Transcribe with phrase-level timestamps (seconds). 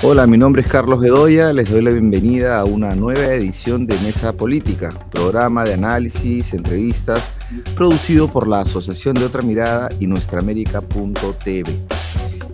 [0.00, 3.98] Hola, mi nombre es Carlos Bedoya, les doy la bienvenida a una nueva edición de
[3.98, 7.32] Mesa Política, programa de análisis, entrevistas,
[7.74, 11.64] producido por la Asociación de Otra Mirada y nuestraamérica.tv.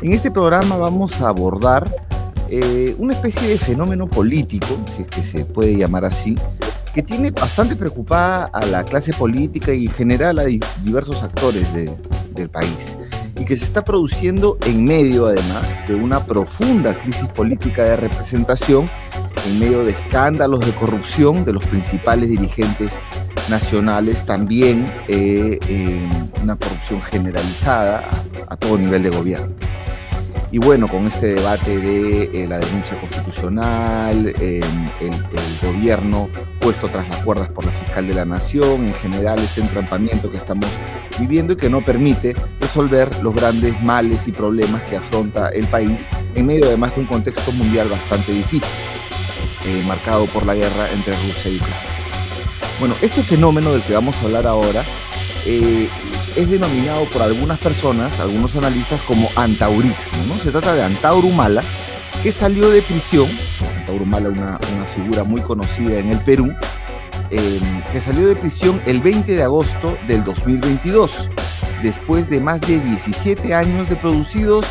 [0.00, 1.84] En este programa vamos a abordar
[2.48, 6.36] eh, una especie de fenómeno político, si es que se puede llamar así,
[6.94, 10.44] que tiene bastante preocupada a la clase política y en general a
[10.82, 12.96] diversos actores del país
[13.38, 18.86] y que se está produciendo en medio además de una profunda crisis política de representación,
[19.46, 22.92] en medio de escándalos de corrupción de los principales dirigentes
[23.50, 25.58] nacionales, también eh,
[26.42, 28.08] una corrupción generalizada
[28.46, 29.54] a todo nivel de gobierno.
[30.54, 34.62] Y bueno, con este debate de eh, la denuncia constitucional, el,
[35.60, 40.30] gobierno puesto tras las cuerdas por la fiscal de la nación, en general este entrampamiento
[40.30, 40.68] que estamos
[41.18, 46.06] viviendo y que no permite resolver los grandes males y problemas que afronta el país
[46.36, 48.70] en medio además de un contexto mundial bastante difícil,
[49.66, 51.78] eh, marcado por la guerra entre Rusia y Ucrania.
[52.78, 54.84] Bueno, este fenómeno del que vamos a hablar ahora
[55.46, 55.88] eh,
[56.36, 60.38] es denominado por algunas personas, algunos analistas, como antaurismo.
[60.42, 61.62] Se trata de Antauro Humala,
[62.22, 63.28] que salió de prisión,
[63.78, 66.52] Antauro Humala una, una figura muy conocida en el Perú,
[67.30, 71.30] em, que salió de prisión el 20 de agosto del 2022,
[71.82, 74.66] después de más de 17 años de producidos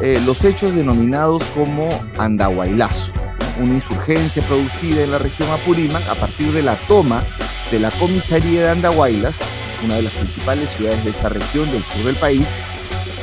[0.00, 3.12] eh, los hechos denominados como Andahuaylazo,
[3.60, 7.22] una insurgencia producida en la región Apurímac a partir de la toma
[7.70, 9.38] de la comisaría de Andahuaylas
[9.84, 12.46] una de las principales ciudades de esa región del sur del país.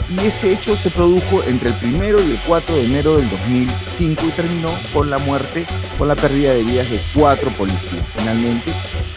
[0.10, 4.24] Y este hecho se produjo entre el primero y el 4 de enero del 2005
[4.26, 5.66] y terminó con la muerte,
[6.00, 8.04] con la pérdida de vidas de cuatro policías.
[8.18, 8.72] Finalmente,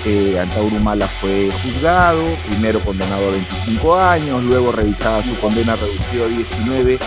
[0.05, 6.29] eh, Antaurumala fue juzgado, primero condenado a 25 años, luego revisada su condena reducida a
[6.29, 6.99] 19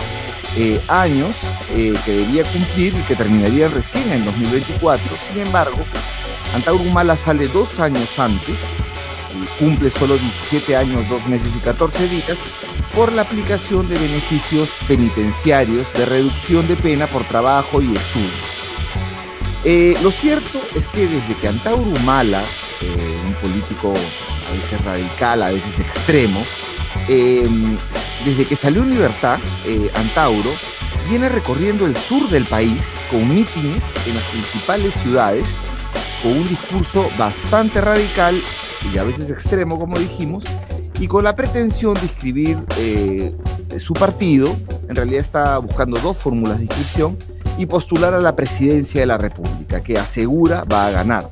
[0.56, 1.36] eh, años
[1.74, 5.16] eh, que debía cumplir y que terminaría recién en 2024.
[5.28, 5.78] Sin embargo,
[6.54, 8.56] Antaurumala sale dos años antes
[9.58, 12.38] cumple solo 17 años, 2 meses y 14 días
[12.94, 18.56] por la aplicación de beneficios penitenciarios de reducción de pena por trabajo y estudios.
[19.64, 22.42] Eh, lo cierto es que desde que Antauro Humala,
[22.80, 26.42] eh, un político a veces radical, a veces extremo,
[27.08, 27.76] em,
[28.24, 30.50] desde que salió en libertad, eh, Antauro
[31.08, 35.48] viene recorriendo el sur del país con mítines en las principales ciudades,
[36.22, 38.40] con un discurso bastante radical
[38.92, 40.44] y a veces extremo, como dijimos,
[41.00, 43.34] y con la pretensión de inscribir eh,
[43.78, 44.54] su partido,
[44.88, 47.16] en realidad está buscando dos fórmulas de inscripción,
[47.58, 51.28] y postular a la presidencia de la República, que asegura va a ganar.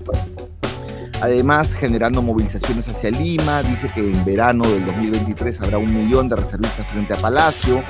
[1.20, 6.36] Además, generando movilizaciones hacia Lima, dice que en verano del 2023 habrá un millón de
[6.36, 7.82] reservistas frente a Palacio,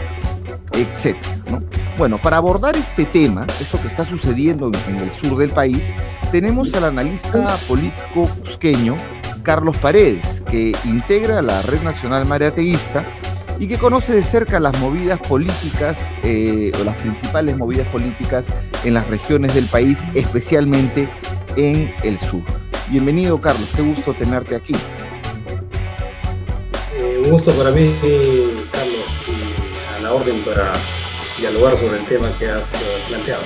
[0.73, 1.17] etc.
[1.97, 5.93] Bueno, para abordar este tema, esto que está sucediendo en el sur del país,
[6.31, 8.97] tenemos al analista político cusqueño
[9.45, 13.05] Carlos Paredes, que integra la Red Nacional Mariateísta
[13.61, 18.47] y que conoce de cerca las movidas políticas eh, o las principales movidas políticas
[18.85, 21.09] en las regiones del país, especialmente
[21.57, 22.43] en el sur.
[22.89, 24.75] Bienvenido, Carlos, qué gusto tenerte aquí.
[26.99, 27.95] Eh, un gusto para mí,
[28.73, 30.73] Carlos, y a la orden para
[31.39, 32.63] dialogar sobre el tema que has
[33.09, 33.43] planteado.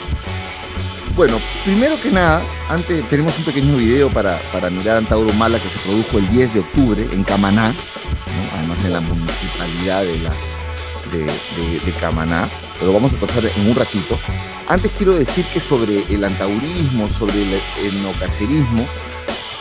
[1.19, 5.69] Bueno, primero que nada, antes tenemos un pequeño video para, para mirar Antauro Mala que
[5.69, 7.75] se produjo el 10 de octubre en Camaná,
[8.57, 10.31] además en la municipalidad de, la,
[11.11, 14.17] de, Camaná, pero vamos a pasar en un ratito.
[14.69, 18.87] Antes quiero decir que sobre el antaurismo, sobre el etnocacerismo,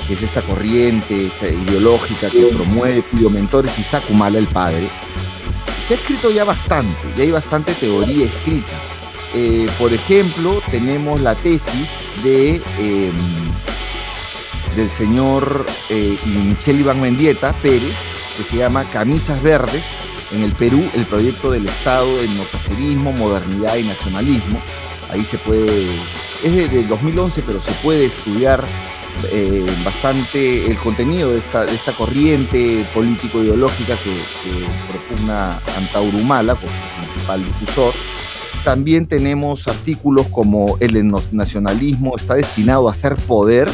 [0.07, 4.87] que es esta corriente esta ideológica que promueve, cuyo mentor es Isaac Humala, el padre,
[5.87, 8.73] se ha escrito ya bastante, ya hay bastante teoría escrita
[9.33, 11.89] eh, por ejemplo, tenemos la tesis
[12.23, 13.15] de, em,
[14.75, 17.97] del señor eh, Michelle Iván Mendieta Pérez,
[18.37, 19.83] que se llama Camisas Verdes
[20.31, 24.61] en el Perú, el proyecto del Estado en notacerismo, modernidad y nacionalismo.
[25.09, 25.87] Ahí se puede,
[26.43, 28.63] es de, 2011, pero se puede estudiar
[29.31, 36.71] eh, bastante el contenido de esta, de esta corriente político-ideológica que, que propugna Antaurumala como
[36.97, 37.93] principal difusor.
[38.67, 43.69] También tenemos artículos como el nacionalismo está destinado a ser poder,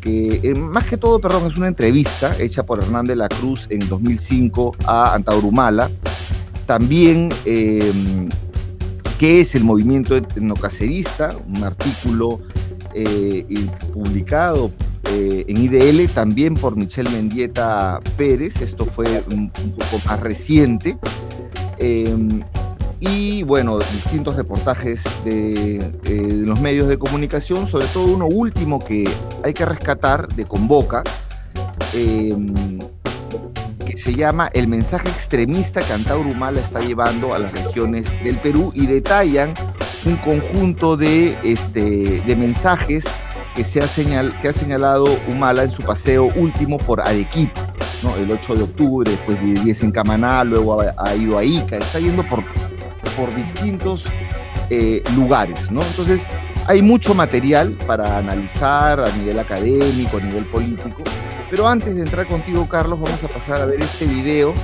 [0.00, 3.66] que eh, más que todo, perdón, es una entrevista hecha por Hernán de la Cruz
[3.70, 5.90] en 2005 a Antaurumala.
[6.64, 8.28] También, em,
[9.18, 11.34] ¿qué es el movimiento etnocacerista?
[11.48, 12.38] Un artículo
[12.94, 13.44] eh,
[13.92, 14.70] publicado
[15.12, 20.96] eh, en IDL, también por Michelle Mendieta Pérez, esto fue un, poco más reciente.
[21.78, 22.42] Em,
[23.00, 25.92] y bueno, distintos reportajes de,
[26.44, 29.08] los medios de comunicación, sobre todo uno último que
[29.42, 31.02] hay que rescatar de Convoca,
[31.94, 32.78] em,
[33.86, 38.36] que se llama El mensaje extremista que Antauro Humala está llevando a las regiones del
[38.38, 39.54] Perú y detallan
[40.04, 43.06] un conjunto de, este, de mensajes
[43.54, 47.60] que, se ha señal, que ha señalado Humala en su paseo último por Arequipa,
[48.02, 48.14] ¿no?
[48.16, 51.98] el 8 de octubre, después de 10 en Camaná, luego ha, ido a Ica, está
[51.98, 52.44] yendo por,
[53.16, 54.04] por distintos
[54.70, 55.70] eh, lugares.
[55.70, 55.82] ¿no?
[55.82, 56.26] Entonces,
[56.66, 61.02] hay mucho material para analizar a nivel académico, a nivel político,
[61.50, 64.54] pero antes de entrar contigo, Carlos, vamos a pasar a ver este video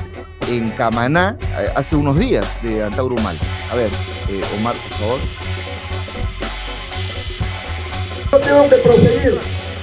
[0.48, 3.38] en Camaná eh, hace unos días de Antauro Humala.
[3.72, 3.90] A ver,
[4.28, 5.20] eh, Omar, por favor.
[8.32, 9.38] Yo tengo que proseguir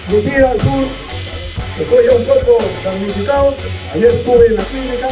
[0.10, 0.86] mi vida al sur.
[1.80, 3.56] Estoy ya un poco damnificado.
[3.94, 5.08] Ayer estuve en la clínica.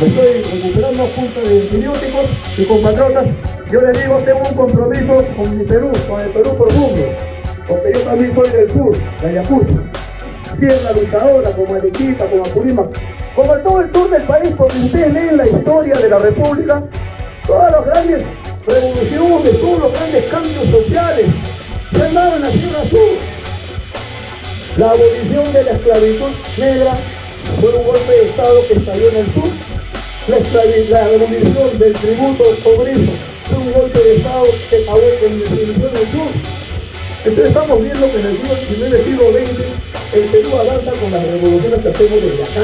[0.00, 3.24] Me estoy recuperando junto de antibióticos y compatriotas.
[3.68, 7.02] Yo les digo, tengo un compromiso con mi Perú, con el Perú profundo.
[7.66, 9.82] Porque yo también soy del sur, de Ayacucho.
[10.60, 12.86] Tierra luchadora, como Arequipa, como Apurímac,
[13.34, 16.82] como todo el sur del país, porque ustedes leen la historia de la República,
[17.44, 18.24] todas las grandes
[18.68, 21.26] revoluciones, todos los grandes cambios sociales
[21.92, 23.16] se han dado en la Tierra Sur.
[24.76, 26.94] La abolición de la esclavitud negra
[27.60, 29.77] fue un golpe de Estado que estalló en el sur.
[30.28, 33.12] La, abolición del tributo cobrizo
[33.48, 36.28] fue un golpe de Estado que acabó con la del sur.
[37.24, 41.88] Entonces estamos viendo que en el siglo XX, el Perú avanza con las revoluciones que
[41.88, 42.60] hacemos desde acá.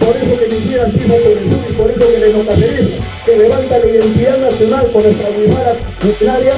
[0.00, 3.36] Por eso que quisieran tipo por el sur y por eso que el enocacerismo, que
[3.36, 6.52] levanta la identidad nacional con nuestra guimara milenaria,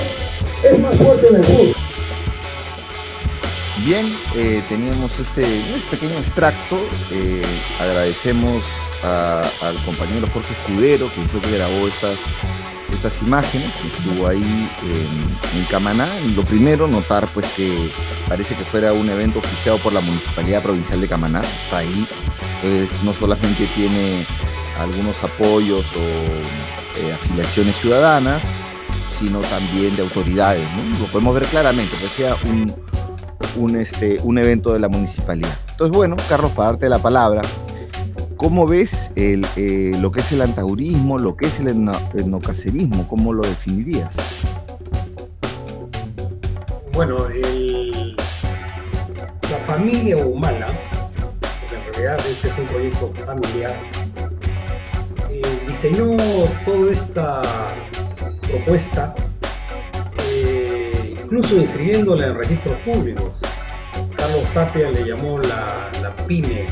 [0.64, 1.85] es más fuerte en el sur.
[3.86, 5.44] Bien, eh, teníamos este
[5.88, 6.76] pequeño extracto.
[7.12, 7.40] Eh,
[7.78, 8.64] agradecemos
[9.04, 12.18] al compañero Jorge Escudero, quien fue que grabó estas,
[12.92, 16.08] estas imágenes, estuvo ahí en, Camaná.
[16.34, 17.88] Lo primero, notar pues que
[18.28, 22.08] parece que fuera un evento oficiado por la Municipalidad Provincial de Camaná, está ahí.
[22.64, 24.26] Entonces no solamente tiene
[24.80, 28.42] algunos apoyos o eh, afiliaciones ciudadanas,
[29.20, 30.66] sino también de autoridades.
[30.98, 32.66] Lo podemos ver claramente, sea un,
[33.56, 35.56] un, este, un evento de la municipalidad.
[35.70, 37.43] Entonces, bueno, Carlos, para darte la palabra,
[38.37, 43.06] ¿cómo ves el, eh, lo que es el antaurismo, lo que es el etnocacerismo?
[43.08, 44.14] ¿Cómo lo definirías?
[46.94, 47.17] Bueno,
[49.50, 50.67] la familia humana,
[51.61, 53.76] porque en realidad este es un proyecto familiar,
[55.31, 56.17] eh, diseñó
[56.64, 57.43] toda esta
[58.49, 59.14] propuesta,
[61.26, 63.32] incluso inscribiéndola en registros públicos.
[64.17, 66.67] Carlos Tapia le llamó la, la pyme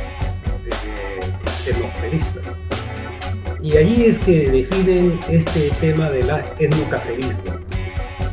[1.66, 2.40] etnocacerista.
[3.60, 6.30] Y allí es que definen este tema del
[6.60, 7.58] etnocacerismo,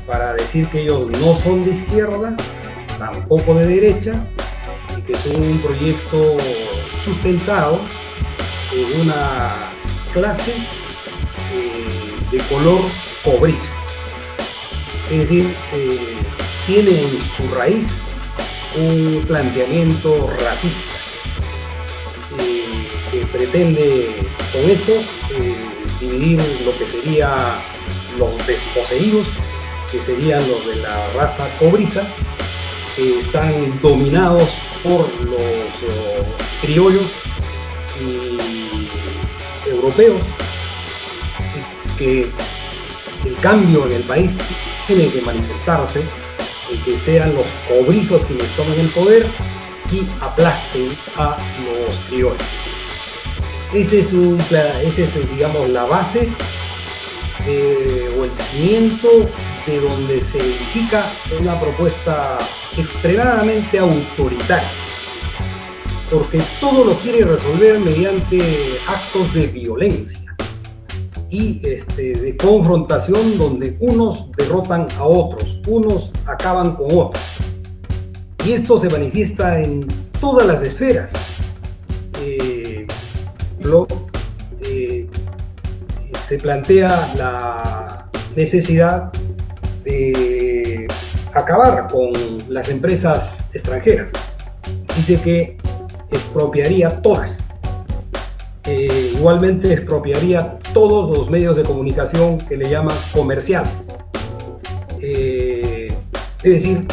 [0.06, 2.36] para decir que ellos no son de izquierda,
[3.00, 4.12] tampoco de derecha,
[4.96, 6.38] y que son un proyecto
[7.04, 7.82] sustentado
[8.76, 9.72] en una
[10.14, 10.52] clase
[11.56, 11.88] eh,
[12.32, 12.82] de color
[13.24, 13.66] cobrizo.
[15.10, 16.11] Es decir, eh,
[16.68, 17.94] tiene en su raíz
[18.76, 20.94] un planteamiento racista
[22.40, 22.64] eh,
[23.12, 24.16] que pretende
[24.52, 24.94] con eso
[25.32, 25.56] eh,
[26.00, 27.56] dividir lo que sería
[28.18, 29.28] los desposeídos,
[29.92, 32.04] que serían los de la raza cobriza,
[32.96, 34.50] que están dominados
[34.84, 35.42] por los
[36.62, 37.06] criollos
[38.00, 40.22] y europeos,
[41.98, 42.30] que
[43.26, 44.32] el cambio en el país
[44.88, 46.02] tiene que manifestarse
[46.80, 49.28] que sean los cobrizos quienes tomen el poder
[49.92, 52.38] y aplasten a los criollos.
[53.74, 54.12] Ese es,
[55.32, 56.30] digamos, la base
[57.48, 59.08] o el cimiento
[59.66, 62.38] de donde se edifica una propuesta
[62.78, 64.70] extremadamente autoritaria,
[66.10, 70.36] porque todo lo quiere resolver mediante actos de violencia
[71.30, 77.38] y este, de confrontación donde unos derrotan a otros, unos acaban con otros.
[78.46, 79.88] Y esto se manifiesta en
[80.20, 81.12] todas las esferas.
[82.22, 82.88] Eh,
[84.64, 85.08] eh,
[86.28, 89.12] se plantea la necesidad
[89.84, 90.88] de
[91.34, 92.12] acabar con
[92.48, 94.12] las empresas extranjeras.
[94.96, 95.58] Dice que
[96.12, 97.52] expropiaría todas
[98.68, 103.81] eh, igualmente expropiaría todos los medios de comunicación que le llaman comerciales.
[105.14, 105.88] Eh,
[106.44, 106.88] es decir,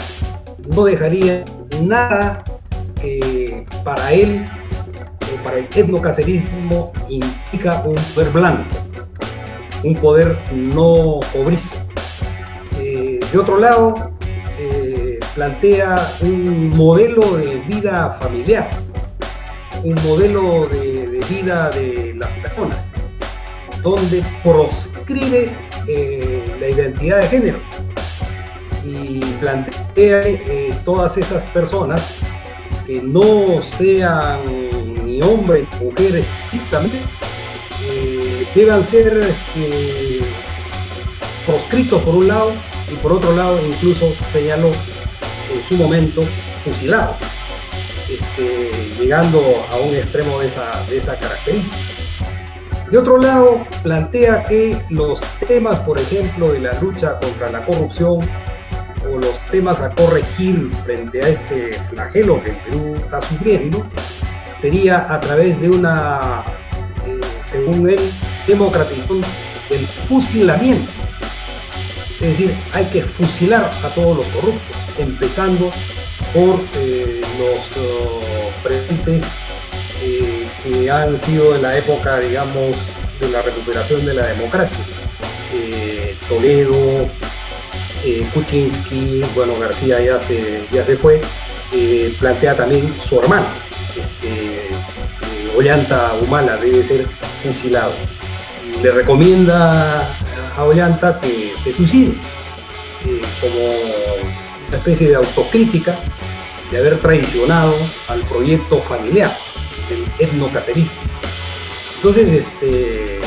[0.75, 1.45] no dejaría
[1.83, 2.43] nada
[3.01, 4.45] que para él,
[5.45, 8.77] para el etnocacerismo, implica un ser blanco.
[9.85, 11.21] un poder no.
[12.81, 13.95] Eh, de otro lado,
[14.59, 18.69] eh, plantea un modelo de vida familiar,
[19.85, 22.79] un modelo de, vida de las personas,
[23.83, 25.51] donde proscribe
[25.87, 27.78] eh, la identidad de género
[28.89, 30.21] y plantea
[30.85, 32.21] todas esas personas
[32.87, 34.41] que no sean
[35.05, 36.99] ni hombres ni mujeres estrictamente
[38.55, 40.21] deban ser este,
[41.47, 42.53] proscritos por un lado
[42.91, 44.71] y por otro lado incluso señaló
[45.53, 46.23] en su momento
[46.65, 47.17] fusilado,
[48.11, 49.41] este, llegando
[49.71, 51.77] a un extremo de esa, de esa característica.
[52.91, 58.19] De otro lado, plantea que los temas, por ejemplo, de la lucha contra la corrupción
[59.07, 63.87] o los temas a corregir frente a este flagelo que el Perú está sufriendo,
[64.61, 66.45] sería a través de una,
[67.07, 68.01] eh, según él,
[68.47, 69.23] democratización
[69.71, 70.91] del fusilamiento.
[72.21, 75.71] Es decir, hay que fusilar a todos los corruptos, empezando
[76.35, 79.25] por eh, los presidentes
[80.03, 82.77] eh, que han sido en la época, digamos,
[83.21, 84.85] de la recuperación de la democracia.
[88.05, 91.21] Eh, Kuczynski, bueno, García ya se, ya se fue,
[92.19, 93.47] plantea también su hermano,
[93.97, 94.69] este,
[95.57, 97.07] Ollanta Humala debe ser
[97.43, 97.93] fusilado.
[98.83, 100.09] Le recomienda
[100.57, 102.13] a Ollanta que se suicide,
[103.05, 105.99] eh, como una especie de autocrítica
[106.71, 107.75] de haber traicionado
[108.09, 109.35] al proyecto familiar
[109.89, 110.93] del etnocacerismo.
[111.97, 113.21] Entonces, este,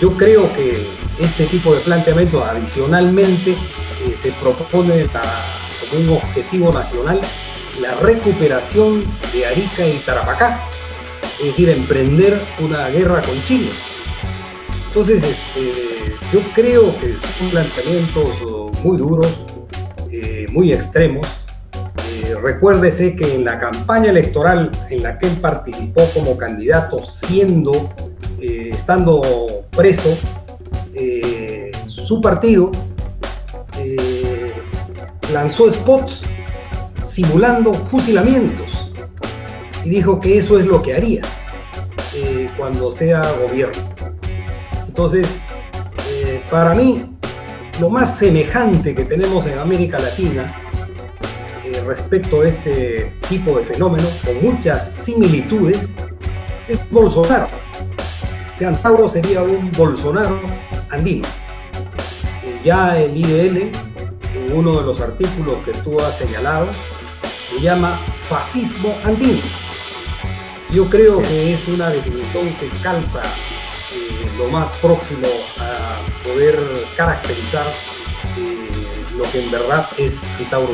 [0.00, 0.86] yo creo que
[1.20, 5.06] este tipo de planteamiento adicionalmente eh, se propone
[5.90, 7.20] como un objetivo nacional
[7.80, 10.60] la recuperación de Arica y Tarapacá,
[11.38, 13.70] es decir, emprender una guerra con Chile
[14.88, 18.26] entonces, este, yo creo que son planteamientos
[18.82, 19.44] muy duros,
[20.10, 21.26] eh, muy extremos.
[22.24, 27.94] Eh, recuérdese que en la campaña electoral en la que él participó como candidato, siendo,
[28.40, 29.20] eh, estando
[29.70, 30.18] preso,
[31.88, 32.70] su partido
[35.32, 36.22] lanzó spots
[37.06, 38.92] simulando fusilamientos
[39.84, 41.22] y dijo que eso es lo que haría
[42.56, 43.82] cuando sea gobierno.
[44.86, 45.28] Entonces,
[46.24, 47.16] eh, para mí,
[47.80, 50.52] lo más semejante que tenemos en América Latina
[51.64, 55.94] eh, respecto de este tipo de fenómenos, con muchas similitudes,
[56.66, 57.46] es Bolsonaro.
[57.46, 60.40] O sea, Antauro sería un Bolsonaro
[60.90, 61.26] andino.
[62.44, 63.70] Eh, ya el IDN,
[64.34, 66.68] en uno de los artículos que tú has señalado,
[67.50, 69.40] se llama fascismo andino.
[70.70, 73.22] Yo creo que es una definición que calza
[74.38, 75.26] lo más próximo
[75.58, 76.58] a poder
[76.96, 77.66] caracterizar
[78.38, 78.68] eh,
[79.16, 80.72] lo que en verdad es el Tauro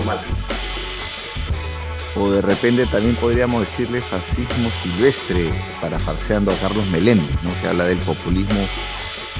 [2.16, 7.50] O de repente también podríamos decirle fascismo silvestre, para farseando a Carlos Meléndez, ¿no?
[7.60, 8.68] que habla del populismo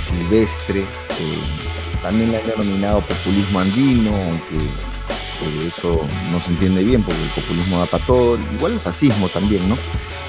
[0.05, 0.81] silvestre.
[0.81, 1.65] Eh,
[2.03, 7.31] también le han denominado populismo andino, aunque eh, eso no se entiende bien porque el
[7.31, 9.77] populismo da para todo, igual el fascismo también, ¿no?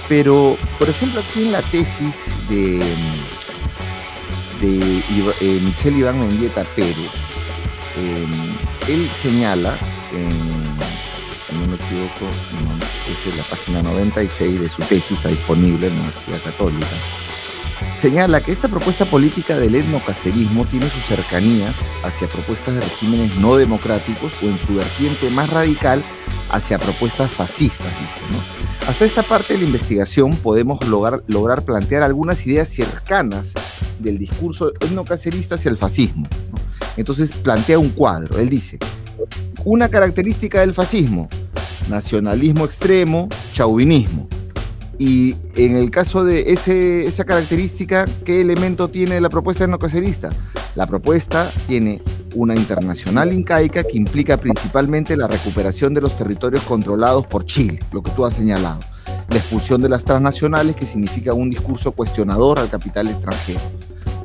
[0.08, 2.16] Pero, por ejemplo, aquí en la tesis
[2.50, 2.80] de
[4.62, 5.04] de
[5.42, 7.12] eh, Iván Mendieta Pérez,
[7.98, 8.26] eh,
[8.88, 9.78] él señala,
[10.12, 12.28] si no me equivoco,
[13.28, 16.88] es la página 96 de su tesis, está disponible en la Universidad Católica,
[18.02, 23.56] señala que esta propuesta política del etnocacerismo tiene sus cercanías hacia propuestas de regímenes no
[23.56, 26.04] democráticos o en su vertiente más radical
[26.50, 28.66] hacia propuestas fascistas, dice, ¿no?
[28.88, 33.54] Hasta esta parte de la investigación podemos lograr, lograr plantear algunas ideas cercanas
[34.00, 36.28] del discurso etnocacerista hacia el fascismo.
[36.96, 38.40] Entonces plantea un cuadro.
[38.40, 38.78] Él dice,
[39.64, 41.28] una característica del fascismo,
[41.90, 44.28] nacionalismo extremo, chauvinismo.
[44.98, 50.30] Y en el caso de esa característica, ¿qué elemento tiene la propuesta etnocacerista?
[50.76, 52.02] La propuesta tiene
[52.34, 58.02] una internacional incaica que implica principalmente la recuperación de los territorios controlados por Chile, lo
[58.02, 58.80] que tú has señalado.
[59.30, 63.62] La expulsión de las transnacionales, que significa un discurso cuestionador al capital extranjero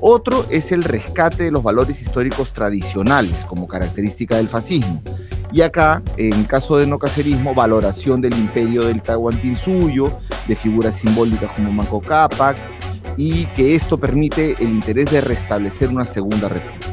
[0.01, 5.03] otro es el rescate de los valores históricos tradicionales como característica del fascismo.
[5.53, 10.13] Y acá, en caso de no cacerismo, valoración del imperio del Tahuantinsuyo,
[10.47, 12.57] de figuras simbólicas como Manco Cápac,
[13.17, 16.89] y que esto permite el interés de restablecer una segunda república.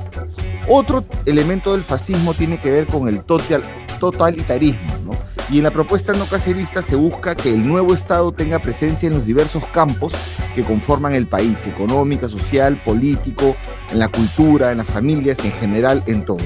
[0.67, 5.11] Otro elemento del fascismo tiene que ver con el totalitarismo, ¿no?
[5.49, 9.13] y en la propuesta no cacerista se busca que el nuevo Estado tenga presencia en
[9.13, 10.13] los diversos campos
[10.55, 13.55] que conforman el país, económica, social, político,
[13.91, 16.39] en la cultura, en las familias, en general, en todo.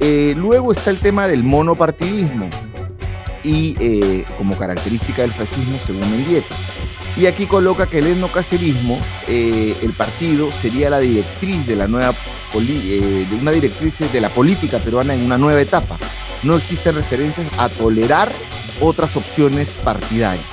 [0.00, 2.48] Eh, luego está el tema del monopartidismo
[3.44, 6.54] y eh, como característica del fascismo según Mendieta.
[7.16, 12.14] Y aquí coloca que el etnocacerismo, eh, el partido, sería la directriz de la nueva
[12.52, 15.98] de una directriz de la política peruana en una nueva etapa.
[16.42, 18.32] No existen referencias a tolerar
[18.80, 20.44] otras opciones partidarias.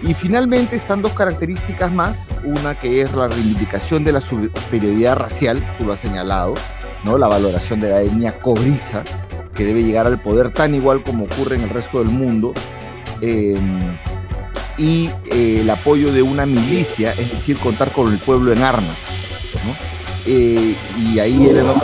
[0.00, 5.62] Y finalmente están dos características más, una que es la reivindicación de la superioridad racial,
[5.78, 6.54] tú lo has señalado,
[7.04, 7.18] ¿no?
[7.18, 9.02] la valoración de la etnia cobriza,
[9.54, 12.52] que debe llegar al poder tan igual como ocurre en el resto del mundo,
[13.20, 13.78] em,
[14.76, 18.98] y eh, el apoyo de una milicia, es decir, contar con el pueblo en armas.
[20.26, 21.74] Eh, y ahí el no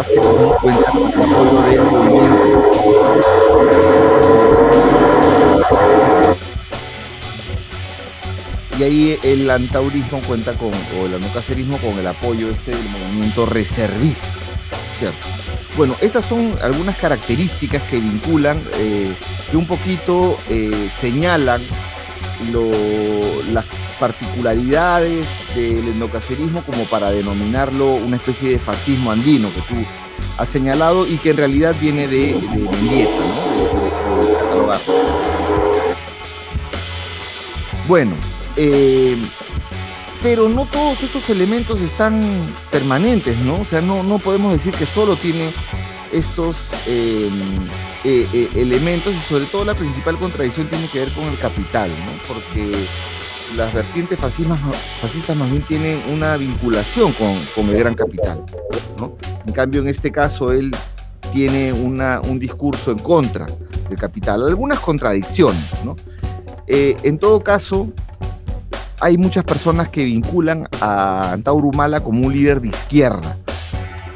[0.63, 2.71] cuenta con el apoyo del movimiento.
[8.79, 13.45] Y ahí el antaurismo cuenta con, o el anocacerismo con el apoyo este del movimiento
[13.45, 14.27] reservista,
[14.99, 15.27] ¿cierto?
[15.77, 19.13] Bueno, estas son algunas características que vinculan, eh,
[19.51, 21.63] que un poquito eh, señalan
[23.53, 23.65] las
[23.99, 29.75] particularidades del endocacerismo como para denominarlo una especie de fascismo andino que tú
[30.39, 34.27] has señalado y que en realidad viene de, de Mendieta, ¿no?
[34.27, 34.81] de, catalogar.
[37.87, 38.13] Bueno,
[38.57, 39.17] eh,
[40.23, 42.23] pero no todos estos elementos están
[42.71, 43.61] permanentes, ¿no?
[43.61, 45.53] O sea, no, no podemos decir que solo tiene
[46.13, 47.69] estos em,
[48.05, 51.91] eh, eh, elementos y sobre todo la principal contradicción tiene que ver con el capital,
[51.91, 52.13] ¿no?
[52.27, 52.73] Porque
[53.57, 54.61] las vertientes fascistas,
[55.01, 58.45] fascistas más bien tienen una vinculación con, el gran capital,
[58.99, 59.17] ¿no?
[59.47, 60.71] En cambio, en este caso, él
[61.33, 63.47] tiene una, un discurso en contra
[63.89, 65.97] del capital, algunas contradicciones, ¿no?
[66.73, 67.89] en todo caso,
[69.01, 73.37] hay muchas personas que vinculan a Antauro Humala como un líder de izquierda.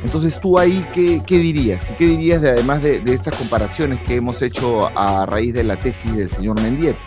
[0.02, 1.90] Entonces tú ahí, ¿qué, dirías?
[1.90, 5.80] ¿Y qué dirías de, además de, estas comparaciones que hemos hecho a raíz de la
[5.80, 7.00] tesis del señor Mendieta?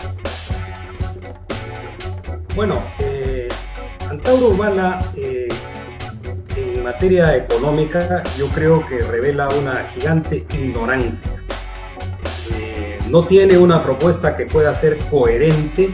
[2.56, 3.48] Bueno, eh,
[4.10, 5.48] Antauro Humala eh,
[6.56, 11.30] en materia económica yo creo que revela una gigante ignorancia.
[12.56, 15.92] Eh, no tiene una propuesta que pueda ser coherente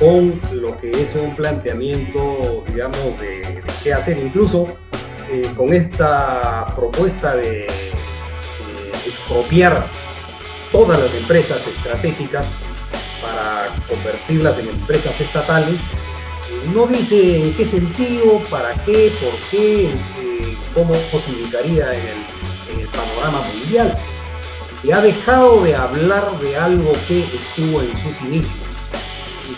[0.00, 4.18] con lo que es un planteamiento, digamos, de, qué hacer.
[4.18, 4.66] Incluso
[5.30, 7.66] eh, con esta propuesta de
[9.06, 9.86] expropiar
[10.72, 12.46] todas las empresas estratégicas
[13.20, 19.90] para convertirlas en empresas estatales, eh, no dice en qué sentido, para qué, por qué,
[19.90, 23.94] eh, cómo se ubicaría en el, en el panorama mundial.
[24.82, 28.70] Y ha dejado de hablar de algo que estuvo en sus inicios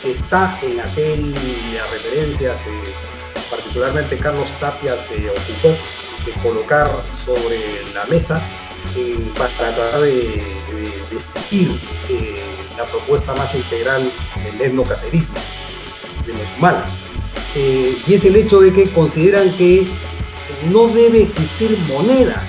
[0.00, 2.92] que está en aquella referencia que
[3.50, 5.76] particularmente Carlos Tapia se ocupó
[6.24, 6.88] de colocar
[7.24, 8.40] sobre la mesa
[8.96, 10.42] eh, para tratar de,
[11.10, 11.78] discutir
[12.08, 12.36] eh,
[12.76, 14.10] la propuesta más integral
[14.42, 15.34] del etnocacerismo,
[16.26, 16.90] de los humanos.
[17.54, 19.86] Eh, y es el hecho de que consideran que
[20.70, 22.42] no debe existir moneda,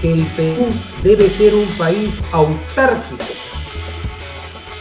[0.00, 0.68] que el Perú
[1.02, 3.45] debe ser un país autárquico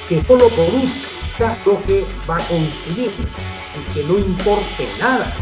[0.07, 3.11] que solo produzca lo que va a consumir
[3.75, 5.33] y que no importe nada,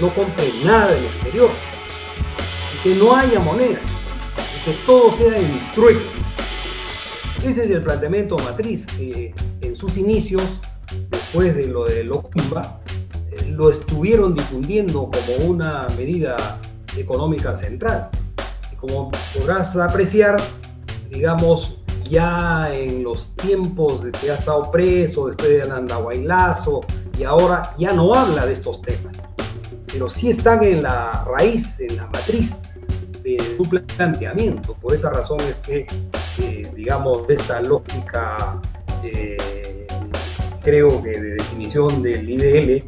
[0.00, 1.50] no compre nada del exterior,
[2.74, 3.80] y que no haya moneda,
[4.56, 6.04] y que todo sea en trueque.
[7.38, 10.42] Ese es el planteamiento matriz que en sus inicios,
[11.10, 12.80] después de lo de Locumba,
[13.30, 16.58] eh, lo estuvieron difundiendo como una medida
[16.96, 18.08] económica central.
[18.72, 20.40] Y como podrás apreciar,
[21.10, 26.80] digamos, ya en los tiempos de que ha estado preso, después de Anandahuaylazo,
[27.18, 29.16] y ahora ya no habla de estos temas,
[29.86, 32.58] pero sí están en la raíz, en la matriz
[33.22, 34.74] de su planteamiento.
[34.74, 35.86] Por esa razón es que,
[36.42, 38.60] eh, digamos, esta lógica,
[39.02, 39.86] eh,
[40.62, 42.84] creo que de definición del IDL,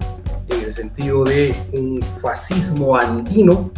[0.49, 3.71] en el sentido de un fascismo andino,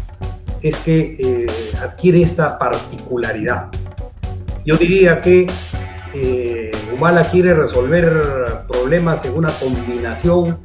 [0.63, 1.47] es que eh,
[1.81, 3.69] adquiere esta particularidad.
[4.69, 5.47] Yo diría que
[6.13, 10.59] eh, Humala quiere resolver problemas en una combinación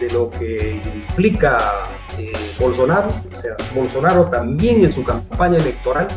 [0.00, 1.84] de lo que implica
[2.18, 3.10] eh, Bolsonaro.
[3.10, 6.08] O sea, Bolsonaro también en su campaña electoral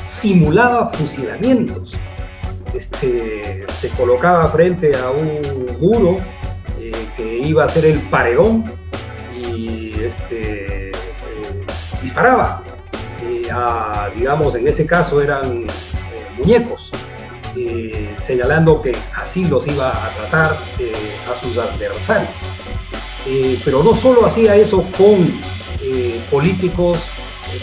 [0.00, 1.92] simulaba fusilamientos.
[2.72, 5.42] Este, se colocaba frente a un
[5.78, 6.16] muro
[6.80, 8.64] eh, que iba a ser el paredón
[9.36, 10.92] y este,
[12.02, 12.64] disparaba.
[14.16, 15.66] digamos, en ese caso eran
[16.38, 16.90] muñecos,
[17.56, 20.92] eh, señalando que así los iba a tratar eh,
[21.30, 22.30] a sus adversarios.
[23.26, 25.58] Eh, pero no solo hacía eso con
[26.30, 26.98] políticos,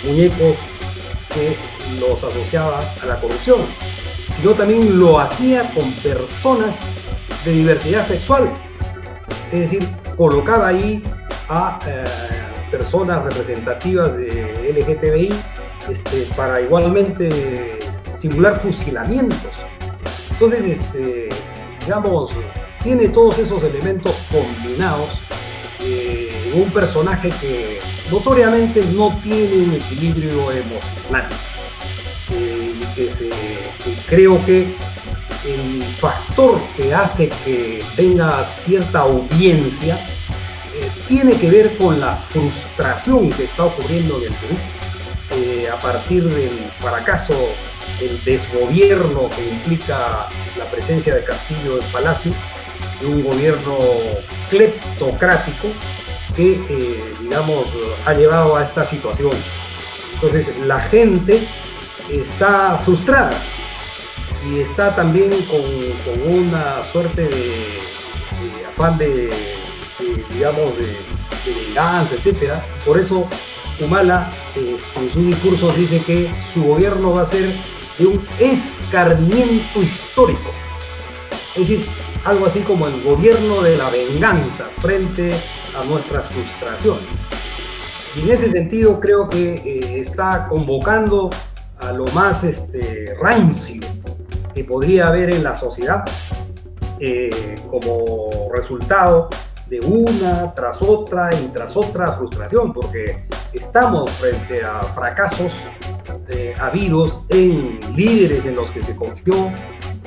[0.03, 0.55] muñecos
[1.33, 1.55] que
[1.99, 3.59] los asociaba a la corrupción,
[4.35, 6.75] sino también lo hacía con personas
[7.43, 8.51] de diversidad sexual.
[9.51, 11.03] Es decir, colocaba ahí
[11.49, 11.77] a
[12.71, 15.29] personas representativas de LGTBI
[15.89, 17.77] este, para igualmente
[18.29, 19.51] simular fusilamientos.
[20.31, 21.29] Entonces, este,
[21.81, 22.31] digamos,
[22.81, 25.09] tiene todos esos elementos combinados
[25.81, 31.27] eh, un personaje que notoriamente no tiene un equilibrio emocional.
[32.31, 32.73] Eh,
[34.07, 34.73] creo que
[35.45, 43.29] el factor que hace que tenga cierta audiencia eh, tiene que ver con la frustración
[43.29, 44.57] que está ocurriendo en el Perú
[45.71, 47.33] a partir del fracaso
[47.99, 50.27] del desgobierno que implica
[50.57, 52.31] la presencia de Castillo en Palacio,
[53.01, 53.77] de un gobierno
[54.49, 55.67] cleptocrático
[56.35, 57.65] que, eh, digamos,
[58.05, 59.31] ha llevado a esta situación.
[60.15, 61.39] Entonces, la gente
[62.09, 63.33] está frustrada
[64.49, 65.61] y está también con,
[66.33, 67.79] una suerte de,
[68.67, 69.29] afán de,
[70.31, 70.97] digamos, de,
[71.67, 72.53] venganza, etc.
[72.85, 73.27] Por eso
[73.79, 77.49] Humala eh, en su discurso dice que su gobierno va a ser
[77.97, 80.51] de un escarmiento histórico.
[81.55, 81.85] Es decir,
[82.25, 85.31] algo así como el gobierno de la venganza frente
[85.79, 87.03] a nuestras frustraciones.
[88.15, 91.29] Y en ese sentido creo que eh, está convocando
[91.79, 93.81] a lo más este, rancio
[94.53, 96.05] que podría haber en la sociedad
[96.99, 99.29] eh, como resultado
[99.67, 105.51] de una tras otra y tras otra frustración, porque estamos frente a fracasos
[106.29, 109.51] eh, habidos en líderes en los que se confió,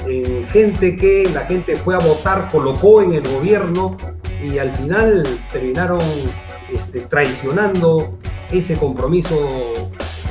[0.06, 3.96] en gente que la gente fue a votar, colocó en el gobierno
[4.42, 6.00] y al final terminaron
[6.72, 8.18] este, traicionando
[8.50, 9.48] ese compromiso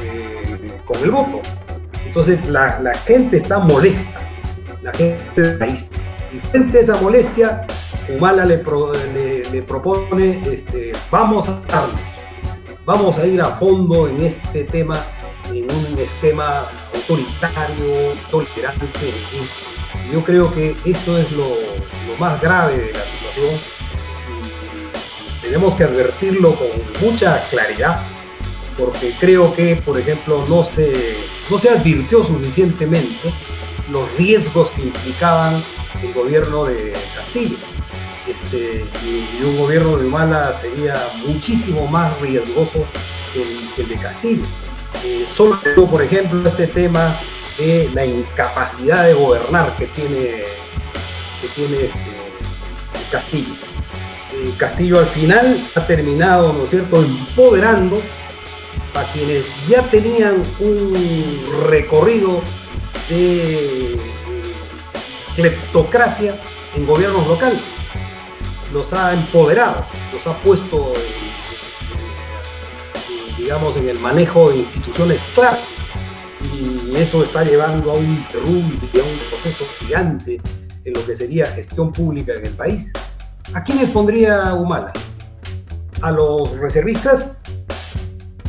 [0.04, 1.42] eh, con el voto.
[2.06, 4.22] Entonces la, gente está molesta,
[4.82, 5.90] la gente del país.
[6.34, 7.66] Y frente a esa molestia,
[8.10, 8.64] Humala le,
[9.52, 11.62] le, propone, este, vamos a
[12.86, 14.98] vamos a ir a fondo en este tema
[15.54, 17.94] en un esquema autoritario,
[18.30, 18.88] tolerante.
[20.12, 21.48] Yo creo que esto es lo,
[22.20, 23.60] más grave de la situación
[24.32, 26.68] y tenemos que advertirlo con
[27.02, 28.02] mucha claridad
[28.78, 31.18] porque creo que, por ejemplo, no se,
[31.50, 33.32] no se advirtió suficientemente
[33.92, 35.64] los riesgos que implicaban
[36.02, 37.58] el gobierno de Castillo.
[38.28, 42.86] Este, y, un gobierno de Humala sería muchísimo más riesgoso
[43.34, 44.44] que el de Castillo.
[45.04, 47.16] Eh, solo por ejemplo, este tema
[47.58, 50.44] de la incapacidad de gobernar que tiene,
[51.42, 52.18] que tiene este,
[53.12, 53.54] Castillo.
[54.34, 58.02] Eh, Castillo al final ha terminado, ¿no es cierto?, empoderando
[58.94, 62.42] a quienes ya tenían un recorrido
[63.10, 63.96] de
[65.36, 66.36] cleptocracia
[66.76, 67.62] en gobiernos locales.
[68.74, 70.94] Los ha empoderado, los ha puesto
[73.48, 75.62] digamos, en el manejo de instituciones claras.
[76.54, 80.42] Y eso está llevando a un derrumbe, a un proceso gigante
[80.84, 82.92] en lo que sería gestión pública en el país.
[83.54, 84.92] ¿A quiénes pondría Humala?
[86.02, 87.38] ¿A los reservistas?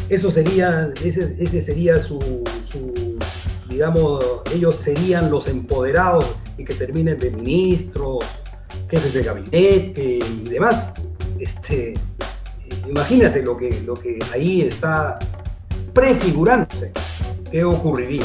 [0.08, 2.42] Eso sería, ese, ese sería su,
[3.68, 8.24] digamos, ellos serían los empoderados y que terminen de ministros,
[8.90, 10.92] jefes de gabinete y demás.
[11.38, 11.94] Este,
[12.88, 15.18] Imagínate lo que, lo que ahí está
[15.92, 16.92] prefigurándose
[17.50, 18.24] qué ocurriría.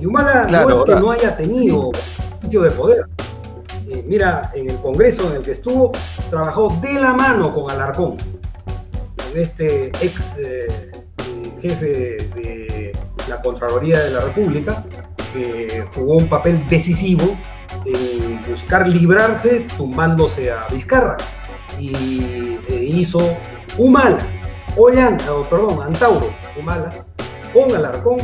[0.00, 1.92] Y Humala no es que no haya tenido
[2.42, 3.06] sitio de poder.
[3.88, 5.92] Eh, mira, en el Congreso en el que estuvo,
[6.30, 10.92] trabajó de la mano con Alarcón, con este ex eh,
[11.62, 12.92] jefe de,
[13.28, 14.84] la Contraloría de la República,
[15.32, 17.36] que jugó un papel decisivo
[17.84, 21.16] en buscar librarse tumbándose a Vizcarra
[21.78, 23.36] y e hizo
[23.78, 24.18] Humala,
[24.76, 26.92] Ollanta, perdón, Antauro, Humala,
[27.52, 28.18] con Alarcón,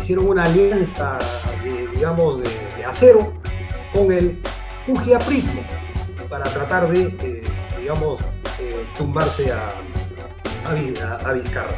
[0.00, 1.18] hicieron una alianza,
[1.64, 3.32] de, digamos, de, acero
[3.92, 4.40] con el
[4.86, 5.62] Fujiaprismo
[6.28, 7.42] para tratar de, eh,
[7.80, 8.20] digamos,
[8.60, 9.72] eh, tumbarse a,
[10.64, 11.76] a, Vizcarra.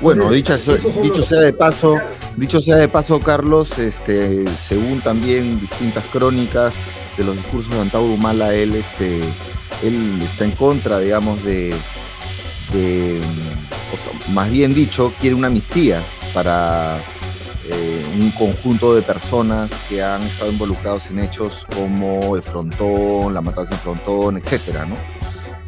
[0.00, 0.54] Bueno, dicho,
[1.02, 1.98] dicho sea de paso,
[2.36, 6.74] dicho sea de paso, Carlos, este, según también distintas crónicas
[7.16, 9.20] de los discursos de Antauro Humala, él, este,
[9.82, 11.74] él está en contra, digamos, de,
[14.32, 16.02] más bien dicho, quiere una amnistía
[16.34, 16.98] para
[17.70, 23.40] eh, un conjunto de personas que han estado involucrados en hechos como el frontón, la
[23.40, 24.96] matanza en frontón, etcétera, ¿no?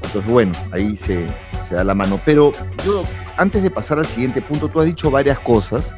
[0.02, 1.26] Entonces, bueno, ahí se,
[1.70, 2.20] da la mano.
[2.24, 2.52] Pero
[2.84, 3.04] yo
[3.36, 5.94] antes de pasar al siguiente punto, tú has dicho varias cosas.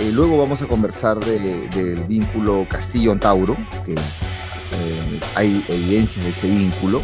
[0.00, 7.02] Eh, luego vamos a conversar del vínculo Castillo-Antauro, que eh, hay evidencias de ese vínculo.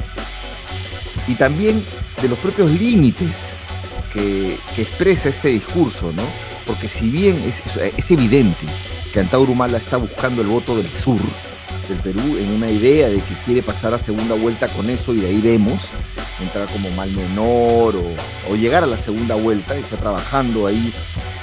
[1.26, 1.84] Y también
[2.20, 3.46] de los propios límites
[4.12, 6.22] que, expresa este discurso, ¿no?
[6.66, 8.66] Porque si bien es, evidente
[9.12, 11.20] que Antauro Humala está buscando el voto del sur,
[11.88, 15.18] del Perú en una idea de que quiere pasar a segunda vuelta con eso y
[15.18, 15.80] de ahí vemos
[16.40, 17.94] entrar como mal menor
[18.50, 20.92] o, llegar a la segunda vuelta, está trabajando ahí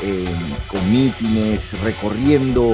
[0.02, 0.26] em,
[0.68, 2.74] con mítines, recorriendo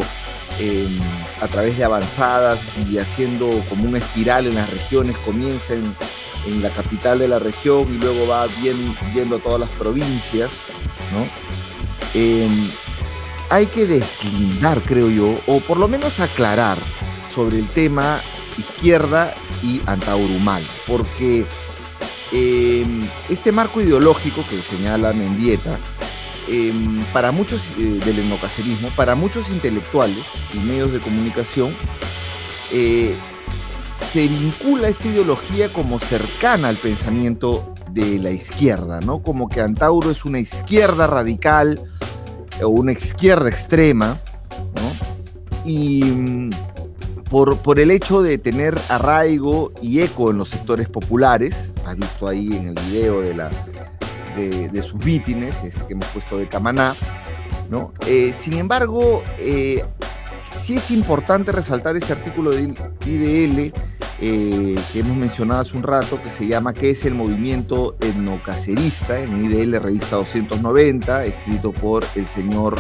[0.60, 1.00] em,
[1.42, 5.74] a través de avanzadas y haciendo como una espiral en las regiones, comienza
[6.48, 10.64] en, la capital de la región y luego va bien, viendo todas las provincias,
[12.14, 12.70] em,
[13.50, 16.78] hay que deslindar, creo yo, o por lo menos aclarar
[17.34, 18.20] sobre el tema
[18.58, 19.34] izquierda
[19.64, 21.46] y antaurumal, porque
[22.32, 25.80] em, este marco ideológico que señala Mendieta,
[26.50, 31.74] em, para muchos eh, del etnocacerismo, para muchos intelectuales y medios de comunicación,
[32.72, 33.16] eh,
[34.12, 39.22] se vincula esta ideología como cercana al pensamiento de la izquierda, ¿no?
[39.22, 41.80] Como que Antauro es una izquierda radical
[42.64, 44.20] o una izquierda extrema,
[44.76, 45.62] ¿no?
[45.66, 46.50] Y
[47.30, 52.48] por, el hecho de tener arraigo y eco en los sectores populares, has visto ahí
[52.54, 53.52] en el video de, la,
[54.82, 56.94] sus vítines, este que hemos puesto de Camaná,
[57.70, 57.92] ¿no?
[58.06, 59.84] Eh, sin embargo, eh,
[60.58, 62.74] sí es importante resaltar ese artículo de
[63.06, 63.74] IDL
[64.20, 69.20] eh, que hemos mencionado hace un rato, que se llama ¿Qué es el movimiento etnocacerista?
[69.20, 72.76] en IDL Revista 290, escrito por el señor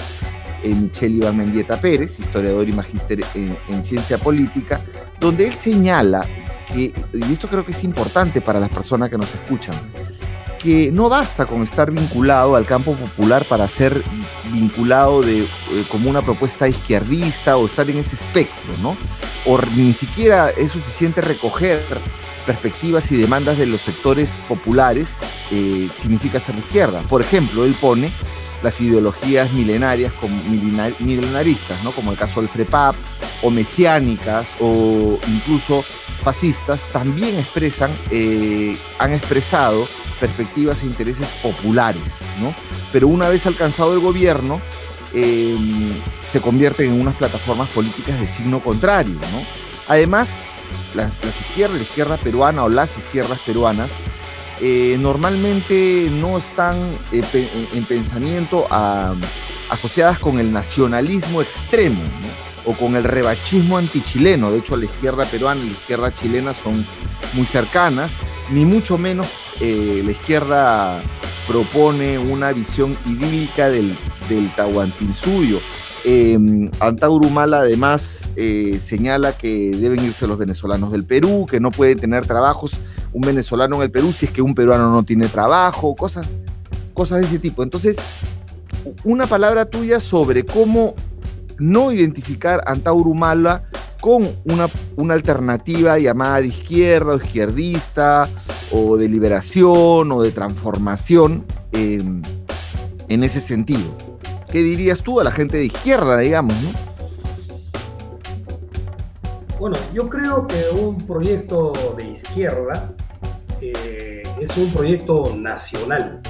[0.63, 4.81] Michel Iván Mendieta Pérez, historiador y magíster en, ciencia política,
[5.19, 6.25] donde él señala
[6.71, 9.75] que, y esto creo que es importante para las personas que nos escuchan,
[10.67, 14.03] que no basta con estar vinculado al campo popular para ser
[14.51, 15.47] vinculado de, eh,
[15.87, 18.97] como una propuesta izquierdista o estar en ese espectro, ¿no?
[19.45, 21.81] O ni siquiera es suficiente recoger
[22.45, 25.13] perspectivas y demandas de los sectores populares,
[25.51, 27.01] eh, significa ser izquierda.
[27.03, 28.11] Por ejemplo, él pone
[28.61, 30.35] las ideologías milenarias, como
[30.99, 31.93] milenaristas, ¿no?
[31.93, 32.93] como el caso del FREPAP,
[33.41, 35.85] o mesiánicas, o incluso
[36.23, 39.87] fascistas, también expresan, eh, han expresado
[40.19, 42.03] perspectivas e intereses populares,
[42.41, 42.53] ¿no?
[42.91, 44.61] pero una vez alcanzado el gobierno,
[45.13, 45.93] em,
[46.31, 49.15] se convierten en unas plataformas políticas de signo contrario.
[49.15, 49.43] ¿no?
[49.87, 50.29] Además,
[50.95, 53.89] las, izquierdas, la izquierda peruana o las izquierdas peruanas,
[54.59, 56.75] eh, normalmente no están
[57.11, 57.21] eh,
[57.73, 58.67] en pensamiento
[59.69, 62.01] asociadas con el nacionalismo extremo
[62.65, 64.51] o con el rebachismo antichileno.
[64.51, 66.85] De hecho, la izquierda peruana y la izquierda chilena son
[67.33, 68.11] muy cercanas,
[68.49, 69.27] ni mucho menos
[69.61, 71.01] eh, la izquierda
[71.47, 73.95] propone una visión idílica del,
[74.29, 75.59] del Tahuantinsuyo.
[76.05, 78.29] Eh, Antaurumala además
[78.79, 82.79] señala que deben irse los venezolanos del Perú, que no pueden tener trabajos
[83.13, 86.27] un venezolano en el Perú si es que un peruano no tiene trabajo, cosas,
[86.93, 87.63] cosas de ese tipo.
[87.63, 87.97] Entonces,
[89.03, 90.93] una palabra tuya sobre cómo
[91.57, 93.63] no identificar Antaurumala
[93.99, 98.27] con una, una alternativa llamada de izquierda o izquierdista
[98.71, 103.95] o de liberación o de transformación en ese sentido.
[104.51, 106.87] ¿Qué dirías tú a la gente de izquierda, digamos, no?
[109.59, 112.93] Bueno, yo creo que un proyecto de izquierda
[113.59, 116.21] eh, es un proyecto nacional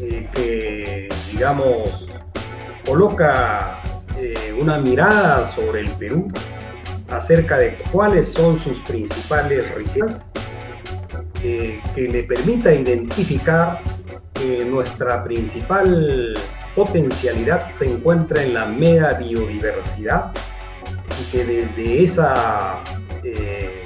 [0.00, 2.08] eh, que, digamos,
[2.84, 3.80] coloca
[4.16, 6.26] eh, una mirada sobre el Perú
[7.18, 10.30] acerca de cuáles son sus principales riquezas,
[11.40, 13.80] que le permita identificar
[14.34, 16.34] que nuestra principal
[16.74, 20.32] potencialidad se encuentra en la mega biodiversidad
[21.20, 22.80] y que desde esa
[23.24, 23.82] eh,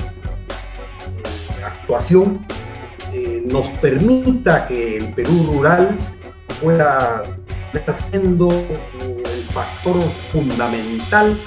[1.65, 2.45] actuación
[3.15, 5.99] eh, nos permita que el Perú rural
[6.63, 7.23] pueda
[7.73, 10.01] estar siendo el factor
[10.33, 11.39] fundamental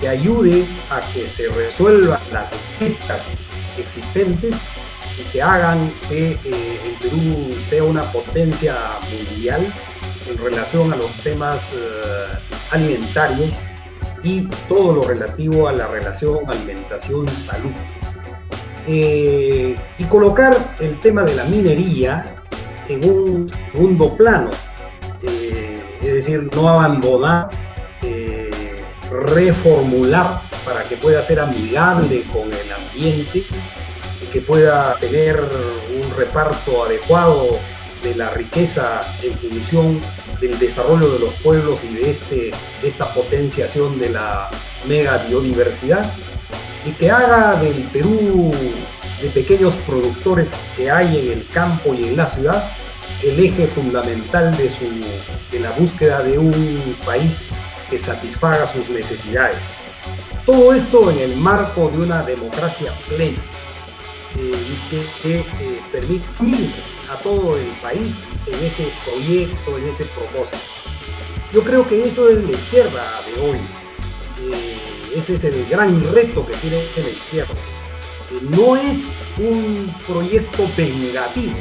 [0.00, 3.22] que ayude a que se resuelvan las metas
[3.78, 4.56] existentes
[5.18, 8.76] y que hagan que eh, el Perú sea una potencia
[9.10, 9.60] mundial
[10.28, 11.68] en relación a los temas
[12.70, 13.52] alimentarios
[14.24, 17.72] y todo lo relativo a la relación alimentación-salud.
[18.86, 22.24] Eh, y colocar el tema de la minería
[22.88, 24.50] en un segundo plano,
[25.22, 27.63] eh, es decir, no abandonar, eh,
[29.22, 33.44] reformular para que pueda ser amigable con el ambiente,
[34.22, 37.48] y que pueda tener un reparto adecuado
[38.02, 40.00] de la riqueza en función
[40.40, 42.50] del desarrollo de los pueblos y de, este,
[42.82, 44.50] esta potenciación de la
[44.86, 46.04] mega biodiversidad
[46.84, 48.52] y que haga del Perú
[49.22, 52.62] de pequeños productores que hay en el campo y en la ciudad
[53.22, 54.84] el eje fundamental de, su,
[55.50, 57.44] de la búsqueda de un país
[57.90, 59.58] que satisfaga sus necesidades.
[60.46, 63.38] Todo esto en el marco de una democracia plena
[64.36, 64.52] eh,
[64.90, 66.24] que, que eh, permite
[67.10, 68.16] a todo el país
[68.46, 70.58] en ese proyecto, en ese propósito.
[71.52, 73.58] Yo creo que eso es la izquierda de hoy.
[74.42, 77.54] Eh, ese es el gran reto que tiene la izquierda.
[78.50, 79.04] no es
[79.38, 81.56] un proyecto vengativo.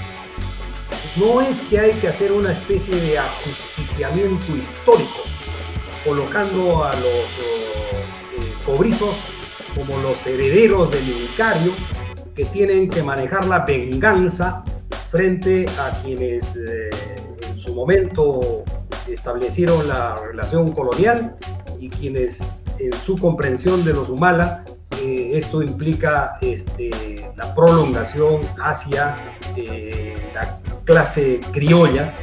[1.15, 5.23] No es que hay que hacer una especie de ajusticiamiento histórico,
[6.03, 9.15] colocando a los eh, cobrizos
[9.75, 11.73] como los herederos del Incario
[12.35, 14.63] que tienen que manejar la venganza
[15.11, 16.89] frente a quienes eh,
[17.49, 18.63] en su momento
[19.07, 21.35] establecieron la relación colonial
[21.79, 22.41] y quienes
[22.79, 24.63] en su comprensión de los Humala
[25.01, 26.91] eh, esto implica este,
[27.35, 29.15] la prolongación hacia
[29.55, 32.13] eh, la clase criolla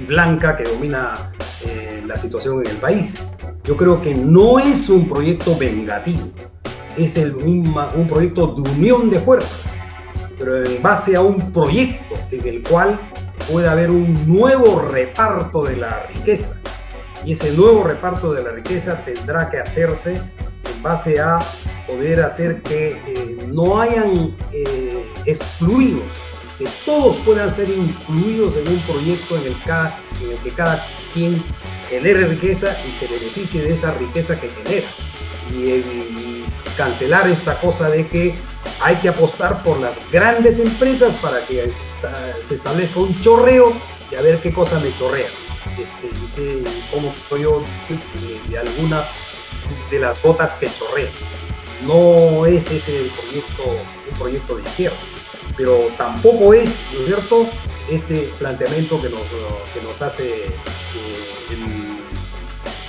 [0.00, 1.14] y blanca que domina
[2.06, 3.14] la situación en el país.
[3.64, 6.28] Yo creo que no es un proyecto vengativo,
[6.96, 9.76] es un, un proyecto de unión de fuerzas
[10.38, 12.98] pero en base a un proyecto en el cual
[13.50, 16.56] puede haber un nuevo reparto de la riqueza.
[17.24, 21.38] Y ese nuevo reparto de la riqueza tendrá que hacerse en base a
[21.86, 26.04] poder hacer que eh, no hayan eh, excluidos,
[26.58, 31.42] que todos puedan ser incluidos en un proyecto en el, que cada quien
[31.88, 34.86] genere riqueza y se beneficie de esa riqueza que genera.
[35.52, 36.24] Y,
[36.76, 38.34] cancelar esta cosa de que
[38.82, 41.72] hay que apostar por las grandes empresas para que
[42.46, 43.72] se establezca un chorreo
[44.10, 45.28] y a ver qué cosa me chorrea.
[45.78, 47.62] Este, cómo soy yo
[48.50, 49.04] de, alguna
[49.90, 51.08] de las gotas que chorrea.
[51.86, 53.62] No es ese proyecto,
[54.10, 54.96] un proyecto de izquierda,
[55.56, 57.46] pero tampoco es, ¿no es cierto?,
[57.90, 59.20] este planteamiento que nos,
[59.72, 60.52] que nos hace eh,
[61.50, 61.96] el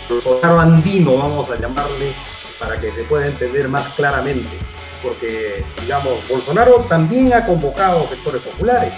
[0.09, 2.13] Bolsonaro andino, vamos a llamarle,
[2.59, 4.57] para que se pueda entender más claramente.
[5.03, 8.93] Porque, digamos, Bolsonaro también ha convocado sectores populares.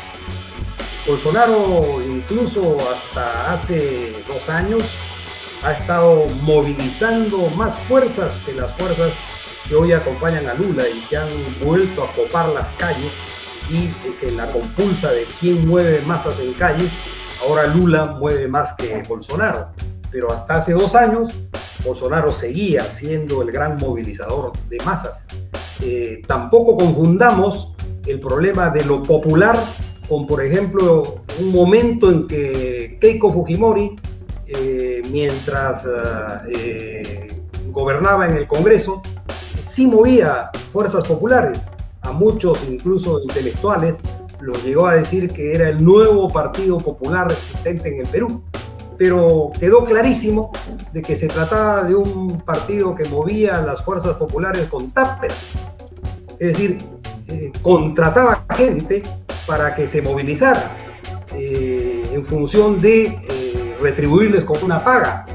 [1.06, 4.84] Bolsonaro incluso hasta hace dos años
[5.64, 9.12] ha estado movilizando más fuerzas que las fuerzas
[9.68, 11.30] que hoy acompañan a Lula y que han
[11.62, 13.12] vuelto a copar las calles
[13.70, 13.92] y
[14.26, 16.92] en la compulsa de quién mueve masas en calles,
[17.42, 19.70] ahora Lula mueve más que Bolsonaro.
[20.12, 21.36] Pero hasta hace dos años
[21.86, 25.26] Bolsonaro seguía siendo el gran movilizador de masas.
[25.82, 27.74] Eh, tampoco confundamos
[28.06, 29.58] el problema de lo popular
[30.08, 33.96] con, por ejemplo, un momento en que Keiko Fujimori,
[34.48, 35.88] eh, mientras
[36.50, 37.28] eh,
[37.68, 39.02] gobernaba en el Congreso,
[39.64, 41.62] sí movía fuerzas populares.
[42.02, 43.98] A muchos, incluso intelectuales,
[44.40, 48.44] los llegó a decir que era el nuevo Partido Popular existente en el Perú
[49.00, 50.52] pero quedó clarísimo
[50.92, 55.54] de que se trataba de un partido que movía las fuerzas populares con tappers,
[56.38, 56.78] es decir,
[57.30, 59.02] eh, contrataba gente
[59.48, 60.76] para que se movilizara
[61.34, 65.26] eh, en función de eh, retribuirles con una paga.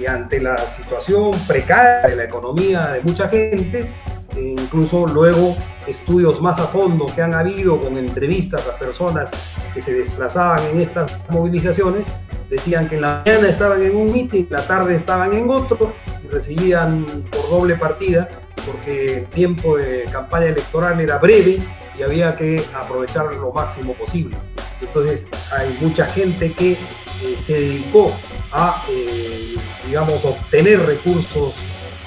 [0.00, 3.90] Y ante la situación precaria de la economía de mucha gente,
[4.36, 5.56] incluso luego
[5.86, 9.30] estudios más a fondo que han habido con entrevistas a personas
[9.74, 12.06] que se desplazaban en estas movilizaciones,
[12.48, 15.92] decían que en la mañana estaban en un en la tarde estaban en otro
[16.22, 18.28] y recibían por doble partida
[18.66, 21.58] porque el tiempo de campaña electoral era breve
[21.98, 24.36] y había que aprovechar lo máximo posible.
[24.80, 28.12] Entonces hay mucha gente que eh, se dedicó
[28.52, 31.54] a, eh, digamos, obtener recursos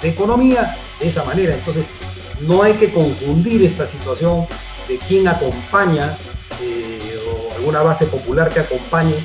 [0.02, 1.54] de economía de esa manera.
[1.54, 1.86] Entonces
[2.42, 4.46] no hay que confundir esta situación
[4.88, 6.17] de quién acompaña
[6.62, 9.15] eh, o alguna base popular que acompañe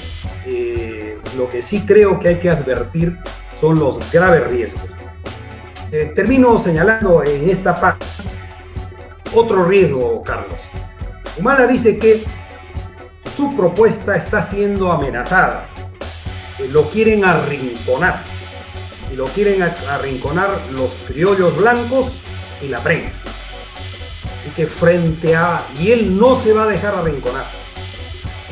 [1.36, 3.18] lo que sí creo que hay que advertir
[3.60, 4.82] son los graves riesgos.
[5.92, 8.06] Eh, termino señalando en esta parte
[9.34, 10.58] otro riesgo, Carlos.
[11.38, 12.20] Humala dice que
[13.36, 15.66] su propuesta está siendo amenazada.
[16.70, 18.22] lo quieren arrinconar.
[19.10, 22.12] Y lo quieren arrinconar los criollos blancos
[22.62, 23.18] y la prensa.
[24.46, 25.64] Y que frente a...
[25.78, 27.60] Y él no se va a dejar arrinconar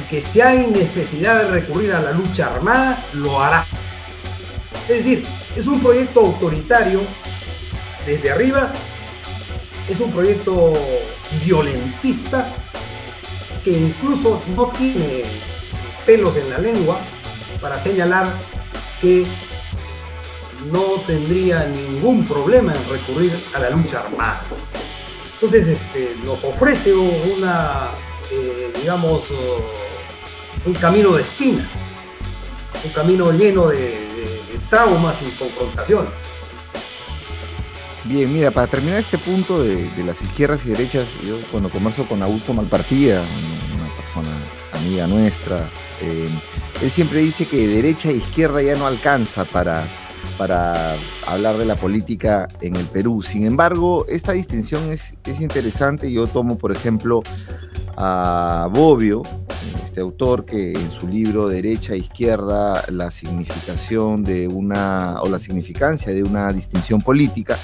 [0.09, 3.67] que si hay necesidad de recurrir a la lucha armada, lo hará.
[4.89, 7.03] Es decir, es un proyecto autoritario
[8.07, 8.73] desde arriba,
[9.89, 10.73] es un proyecto
[11.45, 12.49] violentista
[13.65, 15.25] que incluso no tiene
[16.07, 16.99] pelos en la lengua
[17.61, 18.29] para señalar
[19.03, 19.27] que
[20.67, 24.43] no tendría ningún problema en recurrir a la lucha armada.
[25.35, 27.89] Entonces este, nos ofrece una,
[28.31, 29.23] eh, digamos,
[30.67, 31.69] un camino de espinas,
[32.85, 34.07] un camino lleno de,
[34.69, 36.11] traumas y confrontaciones.
[38.05, 42.23] Bien, mira, para terminar este punto de, las izquierdas y derechas, yo cuando converso con
[42.23, 44.29] Augusto Malpartida, una persona
[44.73, 45.71] amiga nuestra,
[46.03, 46.29] eh,
[46.83, 49.87] él siempre dice que derecha e izquierda ya no alcanza para,
[50.37, 50.95] para
[51.27, 53.23] hablar de la política en el Perú.
[53.23, 56.11] Sin embargo, esta distinción es, es interesante.
[56.13, 57.23] Yo tomo, por ejemplo,
[57.97, 59.23] a Bobbio,
[59.85, 65.41] este autor que en su libro Derecha e Izquierda, la significación de una, o la
[65.41, 67.59] significancia de una distinción política,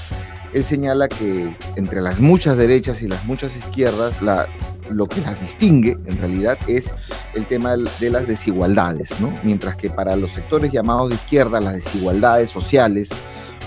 [0.52, 4.48] él señala que entre las muchas derechas y las muchas izquierdas, la,
[4.91, 6.93] lo que las distingue en realidad es
[7.35, 9.32] el tema de las desigualdades, ¿no?
[9.43, 13.11] Mientras que para los sectores llamados de izquierda, las desigualdades sociales,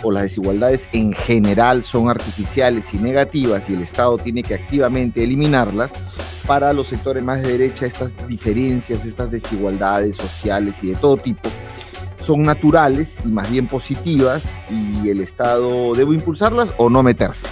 [0.03, 5.23] o las desigualdades en general son artificiales y negativas y el Estado tiene que activamente
[5.23, 5.93] eliminarlas,
[6.45, 11.49] para los sectores más de derecha estas diferencias, estas desigualdades sociales y de todo tipo
[12.23, 17.47] son naturales y más bien positivas y el Estado debe impulsarlas o no meterse.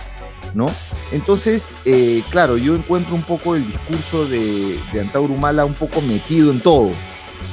[1.11, 4.79] Entonces, eh, claro, yo encuentro un poco el discurso de,
[5.15, 6.91] Humala un poco metido en todo,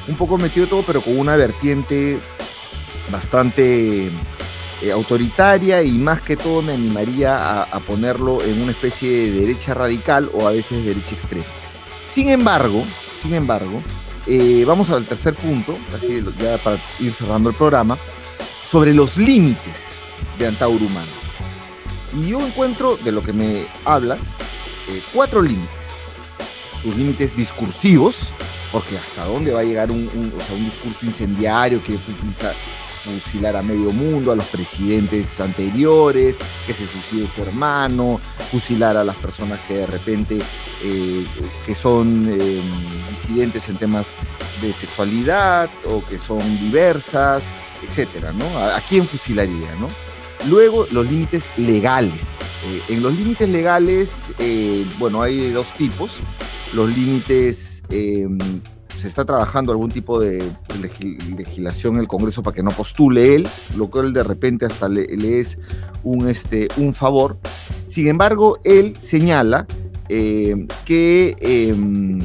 [0.09, 2.19] un poco metido en todo, pero con una vertiente
[3.11, 4.11] bastante
[4.83, 9.75] eh, autoritaria y más que todo me animaría a, ponerlo en una especie de derecha
[9.75, 11.45] radical o a veces derecha extrema.
[12.07, 12.85] Sin embargo,
[13.21, 13.83] sin embargo,
[14.27, 17.97] eh, vamos al tercer punto, así ya para ir cerrando el programa,
[18.65, 19.97] sobre los límites
[20.39, 21.22] de Antauro Humano.
[22.15, 24.21] Y yo encuentro, de lo que me hablas,
[24.89, 25.69] eh, cuatro límites.
[26.83, 28.29] Sus límites discursivos,
[28.71, 32.53] porque hasta dónde va a llegar un, un, un discurso incendiario que utiliza
[33.03, 36.37] fusilar a medio mundo, a los presidentes anteriores,
[36.67, 40.41] que se suicide su hermano, fusilar a las personas que de repente
[40.85, 41.27] eh,
[41.67, 42.61] que son eh,
[43.11, 44.07] disidentes en temas
[44.61, 47.45] de sexualidad o que son diversas,
[47.87, 48.45] etcétera, ¿no?
[48.59, 49.89] ¿A, quién fusilaría, no?
[50.49, 52.39] Luego, los límites legales.
[52.67, 54.33] Eh, en los límites legales,
[54.99, 56.19] bueno, hay dos tipos.
[56.73, 57.83] Los límites
[59.03, 60.49] se está trabajando algún tipo de
[61.37, 65.07] legislación en el Congreso para que no postule él, lo cual de repente hasta le,
[65.41, 65.59] es
[66.05, 67.37] un, este, un favor.
[67.89, 69.67] Sin embargo, él señala
[70.09, 72.21] eh, que, em,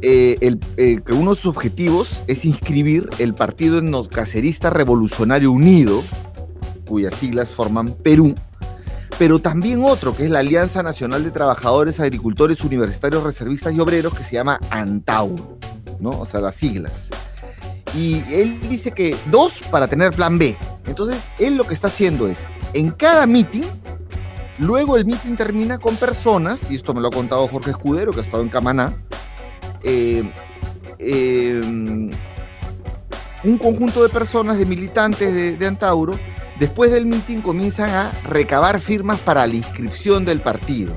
[0.00, 6.02] eh, eh, que uno de sus objetivos es inscribir el Partido Etnocacerista Revolucionario Unido,
[6.86, 8.34] cuyas siglas forman Perú,
[9.18, 14.12] pero también otro, que es la Alianza Nacional de Trabajadores, Agricultores, Universitarios, Reservistas y Obreros,
[14.12, 15.58] que se llama ANTAU,
[16.00, 16.10] ¿no?
[16.10, 17.10] O sea, las siglas.
[17.96, 20.56] Y él dice que dos para tener plan B.
[20.86, 23.62] Entonces, él lo que está haciendo es, en cada meeting,
[24.58, 28.20] luego el meeting termina con personas, y esto me lo ha contado Jorge Escudero, que
[28.20, 28.96] ha estado en Camaná,
[29.84, 30.28] eh,
[30.98, 31.60] eh,
[33.44, 36.18] un conjunto de personas, de militantes de, de Antauro,
[36.58, 40.96] Después del meeting comienzan a recabar firmas para la inscripción del partido,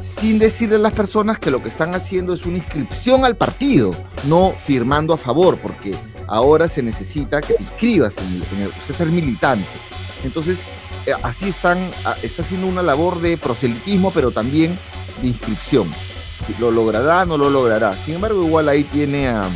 [0.00, 3.92] sin decirle a las personas que lo que están haciendo es una inscripción al partido,
[4.24, 5.94] no firmando a favor, porque
[6.26, 9.66] ahora se necesita que te inscribas en, el, ser militante.
[10.22, 10.60] Entonces,
[11.06, 11.90] eh, así están,
[12.22, 14.78] está haciendo una labor de proselitismo, pero también
[15.22, 15.90] de inscripción.
[16.46, 17.94] Si lo logrará, no lo logrará.
[17.94, 19.48] Sin embargo, igual ahí tiene a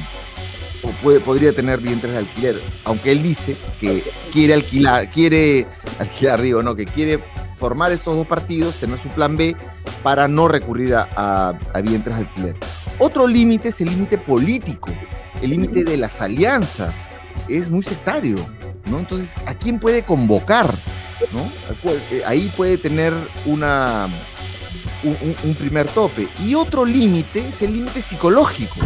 [0.83, 4.03] o podría tener vientres de alquiler, aunque él dice que
[4.33, 5.66] quiere alquilar, quiere
[5.99, 7.22] alquilar, digo, no, que quiere
[7.57, 9.57] formar estos dos partidos, tener su plan B
[10.03, 12.57] para no recurrir a, vientres de alquiler.
[12.99, 14.91] Otro límite es el límite político,
[15.43, 17.09] el límite de las alianzas,
[17.49, 18.37] es muy sectario,
[18.91, 18.99] ¿no?
[18.99, 20.72] Entonces, ¿a quién puede convocar?
[21.33, 21.91] ¿no?
[22.12, 23.12] Eh, ahí puede tener
[23.45, 24.09] una,
[25.03, 26.29] un primer tope.
[26.45, 28.81] Y otro límite es el límite psicológico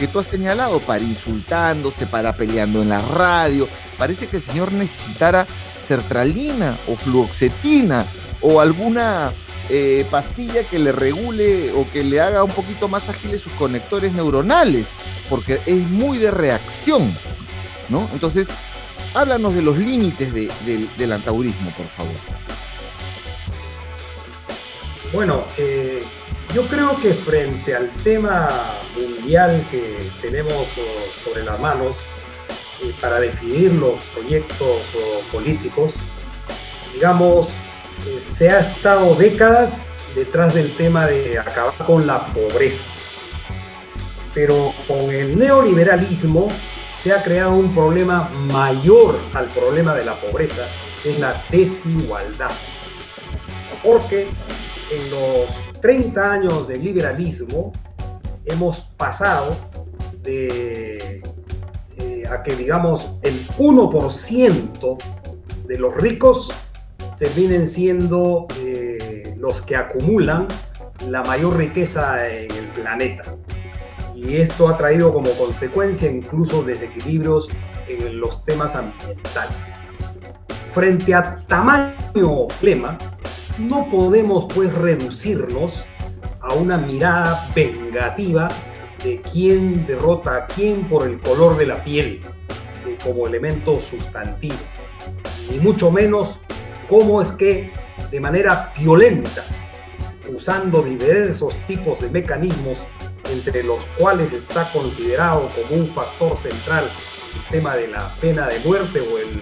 [0.00, 3.68] que tú has señalado, para insultándose, para peleando en la radio.
[3.98, 5.46] Parece que el señor necesitara
[5.78, 8.06] sertralina o fluoxetina
[8.40, 9.30] o alguna
[9.68, 14.14] eh, pastilla que le regule o que le haga un poquito más ágiles sus conectores
[14.14, 14.86] neuronales,
[15.28, 17.14] porque es muy de reacción,
[17.90, 18.08] ¿no?
[18.14, 18.48] Entonces,
[19.12, 22.14] háblanos de los límites del antaurismo, por favor.
[25.12, 26.02] Bueno, eh,
[26.54, 28.48] yo creo que frente al tema
[28.98, 30.66] mundial que tenemos
[31.24, 31.96] sobre las manos
[32.82, 34.80] eh, para definir los proyectos
[35.30, 35.92] políticos,
[36.94, 37.48] digamos,
[38.06, 39.82] eh, se ha estado décadas
[40.14, 42.84] detrás del tema de acabar con la pobreza.
[44.34, 46.48] Pero con el neoliberalismo
[47.00, 50.66] se ha creado un problema mayor al problema de la pobreza,
[51.02, 52.52] que es la desigualdad.
[53.82, 54.28] Porque
[54.90, 57.72] en los 30 años de liberalismo
[58.44, 59.56] hemos pasado
[60.22, 61.22] de
[61.98, 64.98] eh, a que digamos el 1%
[65.66, 66.50] de los ricos
[67.18, 70.48] terminen siendo eh, los que acumulan
[71.08, 73.24] la mayor riqueza en el planeta.
[74.14, 77.48] Y esto ha traído como consecuencia incluso desequilibrios
[77.88, 79.56] en los temas ambientales.
[80.74, 81.94] Frente a tamaño
[82.48, 82.98] problema,
[83.60, 85.84] no podemos pues reducirnos
[86.40, 88.48] a una mirada vengativa
[89.04, 92.22] de quién derrota a quién por el color de la piel
[92.86, 94.56] eh, como elemento sustantivo,
[95.50, 96.38] ni mucho menos
[96.88, 97.70] cómo es que
[98.10, 99.42] de manera violenta,
[100.34, 102.78] usando diversos tipos de mecanismos,
[103.30, 106.90] entre los cuales está considerado como un factor central
[107.34, 109.34] el tema de la pena de muerte o, el,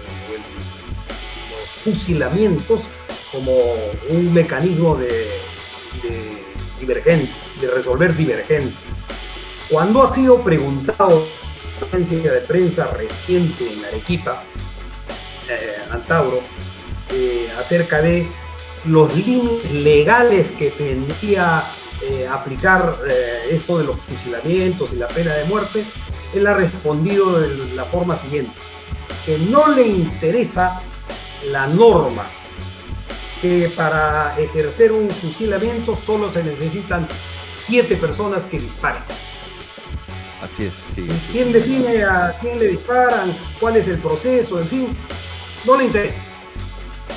[1.51, 2.87] los fusilamientos
[3.31, 3.53] como
[4.09, 5.27] un mecanismo de,
[6.79, 8.79] divergencia, de resolver divergencias.
[9.69, 14.43] Cuando ha sido preguntado en una conferencia de prensa reciente en Arequipa,
[15.47, 16.41] eh, Antauro,
[17.11, 18.27] eh, acerca de
[18.85, 21.63] los límites legales que tendría
[22.01, 25.83] eh, aplicar eh, esto de los fusilamientos y la pena de muerte,
[26.33, 28.53] él ha respondido de la forma siguiente,
[29.25, 30.81] que no le interesa
[31.51, 32.23] la norma,
[33.41, 37.07] que para ejercer un fusilamiento solo se necesitan
[37.55, 39.01] siete personas que disparen.
[40.41, 41.07] Así es, sí.
[41.31, 43.35] ¿Quién define a quién le disparan?
[43.59, 44.59] ¿Cuál es el proceso?
[44.59, 44.97] En fin,
[45.65, 46.21] no le interesa.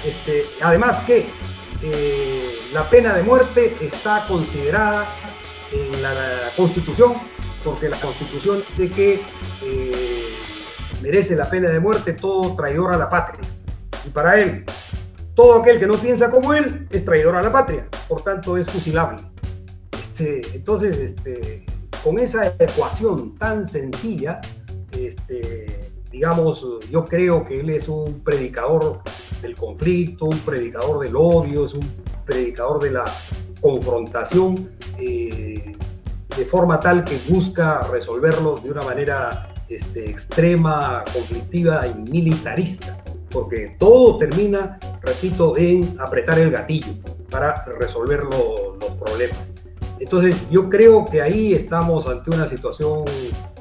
[0.05, 1.29] Este, además que
[1.83, 5.07] eh, la pena de muerte está considerada
[5.73, 6.15] en la,
[6.57, 7.15] Constitución,
[7.65, 9.23] porque la Constitución dice que
[9.63, 10.35] eh,
[11.01, 13.41] merece la pena de muerte todo traidor a la patria.
[14.05, 14.65] Y para él,
[15.35, 18.67] todo aquel que no piensa como él es traidor a la patria, por tanto es
[18.67, 19.23] fusilable.
[19.93, 21.65] Este, entonces, este,
[22.05, 24.41] con esa ecuación tan sencilla,
[24.99, 29.01] este, digamos, yo creo que él es un predicador
[29.41, 31.89] del conflicto, un predicador del odio, es un
[32.27, 33.05] predicador de la
[33.61, 35.75] confrontación, eh,
[36.37, 43.02] de forma tal que busca resolverlo de una manera extrema, conflictiva y militarista,
[43.33, 46.93] porque todo termina, repito, en apretar el gatillo
[47.31, 49.53] para resolver los problemas.
[49.99, 53.05] Entonces yo creo que ahí estamos ante una situación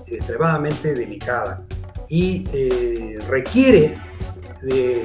[0.08, 1.64] extremadamente delicada
[2.10, 3.94] y eh, requiere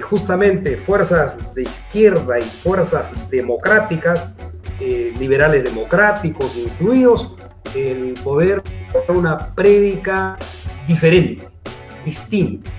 [0.02, 4.32] justamente fuerzas de izquierda y fuerzas democráticas,
[4.80, 7.34] eh, liberales democráticos incluidos,
[7.74, 8.62] el poder
[9.08, 10.36] una prédica
[10.86, 11.46] diferente,
[12.04, 12.70] distinta,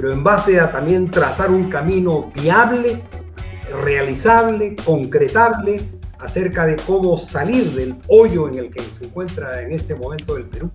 [0.00, 3.02] pero en base a también trazar un camino viable,
[3.82, 5.80] realizable, concretable,
[6.20, 10.44] acerca de cómo salir del hoyo en el que se encuentra en este momento el
[10.44, 10.70] Perú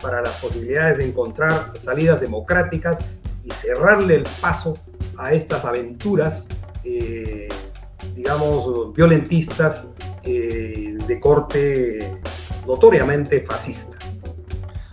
[0.00, 3.00] para las posibilidades de encontrar salidas democráticas
[3.42, 4.78] y cerrarle el paso
[5.18, 6.46] a estas aventuras,
[6.84, 7.48] eh,
[8.14, 9.88] digamos, violentistas
[10.22, 12.20] eh, de corte
[12.68, 13.99] notoriamente fascista.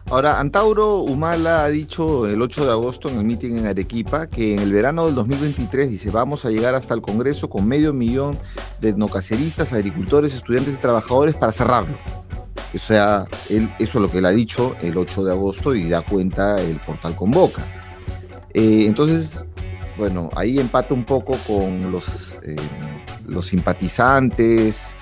[0.10, 4.54] Ahora, Antauro Humala ha dicho el 8 de agosto en el mitin en Arequipa que
[4.54, 8.40] en el verano del 2023 dice vamos a llegar hasta el Congreso con medio millón
[8.80, 11.98] de etnocaceristas, agricultores, estudiantes y trabajadores para cerrarlo.
[12.74, 15.90] O sea, él, eso es lo que él ha dicho el 8 de agosto y
[15.90, 17.64] da cuenta el portal Convoca.
[18.54, 19.46] Eh, entonces,
[19.98, 22.56] bueno, ahí empata un poco con los, eh,
[23.28, 24.96] los simpatizantes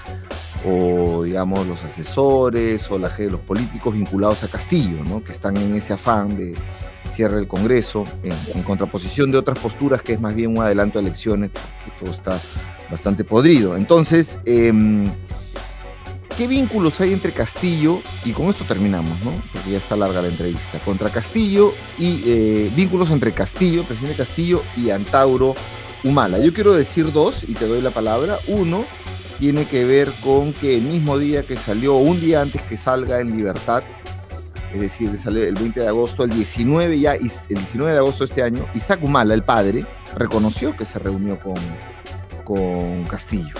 [0.66, 5.24] o, digamos, los asesores o la, los políticos vinculados a Castillo, ¿no?
[5.24, 6.53] que están en ese afán de
[7.11, 11.01] cierre del Congreso, en, contraposición de otras posturas que es más bien un adelanto a
[11.01, 12.39] elecciones, que todo está
[12.89, 13.76] bastante podrido.
[13.76, 15.05] Entonces, em,
[16.38, 19.32] ¿Qué vínculos hay entre Castillo, y con esto terminamos, ¿no?
[19.53, 24.61] Porque ya está larga la entrevista, contra Castillo y eh, vínculos entre Castillo, presidente Castillo
[24.76, 25.55] y Antauro
[26.03, 26.39] Humala?
[26.39, 28.39] Yo quiero decir dos y te doy la palabra.
[28.47, 28.84] Uno
[29.39, 33.19] tiene que ver con que el mismo día que salió, un día antes que salga
[33.19, 33.83] en libertad,
[34.73, 38.29] es decir, sale el 20 de agosto, el 19 ya, el 19 de agosto de
[38.29, 41.55] este año, Isaac Humala, el padre, reconoció que se reunió con,
[42.43, 43.55] con Castillo.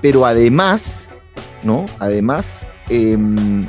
[0.00, 1.06] Pero además
[1.62, 1.84] ¿no?
[1.98, 3.66] Además, em,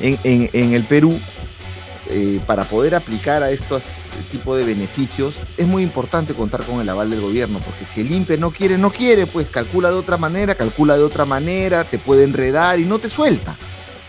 [0.00, 1.18] en, el Perú,
[2.08, 3.50] eh, para poder aplicar a
[4.20, 8.00] estos tipos de beneficios, es muy importante contar con el aval del gobierno, porque si
[8.02, 11.84] el INPE no quiere, no quiere, pues calcula de otra manera, calcula de otra manera,
[11.84, 13.56] te puede enredar y no te suelta.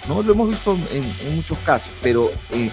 [0.08, 0.22] ¿no?
[0.22, 2.70] Lo hemos visto en, muchos casos, pero eh,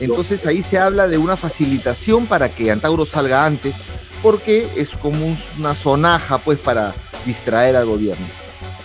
[0.00, 3.76] entonces ahí se habla de una facilitación para que Antauro salga antes,
[4.22, 6.94] porque es como una sonaja, pues, para
[7.26, 8.24] distraer al gobierno.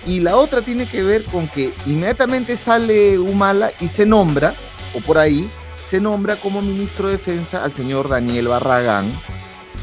[0.06, 4.56] Y la otra tiene que ver con que inmediatamente sale Humala y se nombra,
[4.96, 5.50] o por ahí,
[5.88, 9.18] se nombra como ministro de Defensa al señor Daniel Barragán,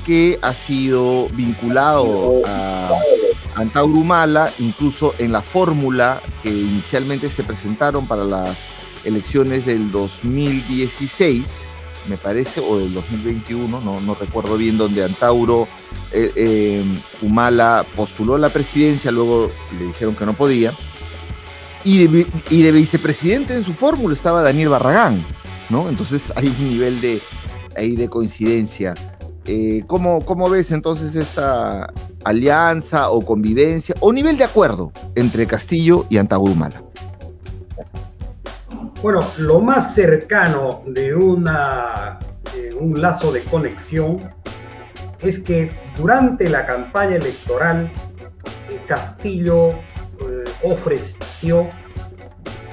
[0.04, 2.92] que ha sido vinculado a
[3.54, 8.58] Antauro Humala, incluso en la fórmula que inicialmente se presentaron para las
[9.04, 11.64] elecciones del 2016,
[12.08, 15.66] me parece, o del 2021, no, recuerdo bien, donde Antauro
[16.12, 16.84] eh, eh,
[17.22, 20.74] Humala postuló la presidencia, luego le dijeron que no podía.
[21.82, 25.24] Y de vicepresidente en su fórmula estaba Daniel Barragán,
[25.74, 25.88] ¿no?
[25.88, 27.20] Entonces hay un nivel de,
[27.76, 28.94] ahí de coincidencia.
[29.44, 36.06] Eh, ¿cómo, ¿Cómo ves entonces esta alianza o convivencia o nivel de acuerdo entre Castillo
[36.08, 36.80] y Antauro Humala?
[39.02, 42.20] Bueno, lo más cercano de una,
[42.78, 44.20] un lazo de conexión
[45.18, 47.90] es que durante la campaña electoral
[48.86, 51.68] Castillo eh, ofreció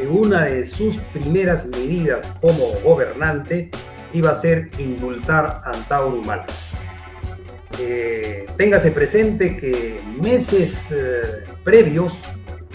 [0.08, 3.70] una de sus primeras medidas como gobernante
[4.14, 6.46] iba a ser indultar a Antauro Humala.
[7.80, 10.88] Eh, téngase presente que meses
[11.64, 12.14] previos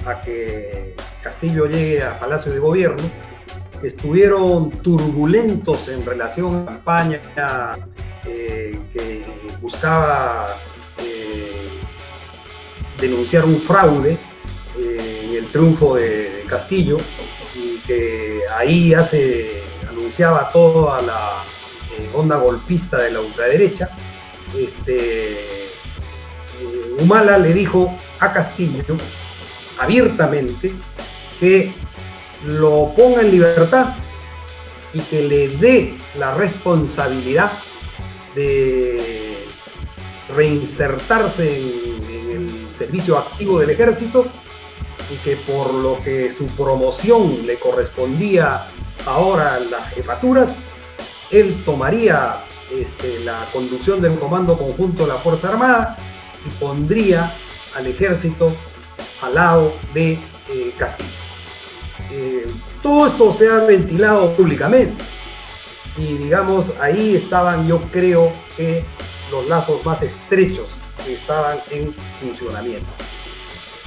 [0.07, 3.03] a que Castillo llegue a Palacio de Gobierno,
[3.83, 7.21] estuvieron turbulentos en relación a la campaña
[8.25, 9.23] eh, que
[9.61, 10.47] buscaba
[10.99, 11.69] eh,
[13.01, 14.17] denunciar un fraude
[14.79, 16.99] eh, en el triunfo de, Castillo
[17.55, 21.45] y que ahí ya se anunciaba toda la
[22.15, 23.91] onda golpista de la ultraderecha.
[24.57, 25.47] Este,
[26.99, 28.97] Humala le dijo a Castillo
[29.79, 30.73] abiertamente
[31.39, 31.73] que
[32.47, 33.97] lo ponga en libertad
[34.93, 37.53] y que le dé la responsabilidad
[38.35, 39.37] de
[40.35, 41.97] reinsertarse en,
[42.31, 44.27] el servicio activo del ejército
[45.23, 48.67] que por lo que su promoción le correspondía
[49.07, 50.57] ahora las jefaturas,
[51.31, 55.97] él tomaría este, la conducción del comando conjunto de la Fuerza Armada
[56.45, 57.33] y pondría
[57.77, 58.49] al ejército
[59.23, 61.09] al lado de eh, Castillo.
[62.11, 62.47] Eh,
[62.83, 65.03] todo esto se ha ventilado públicamente.
[65.97, 68.85] Y digamos, ahí estaban, yo creo que
[69.31, 70.69] los lazos más estrechos
[71.05, 72.87] que estaban en funcionamiento.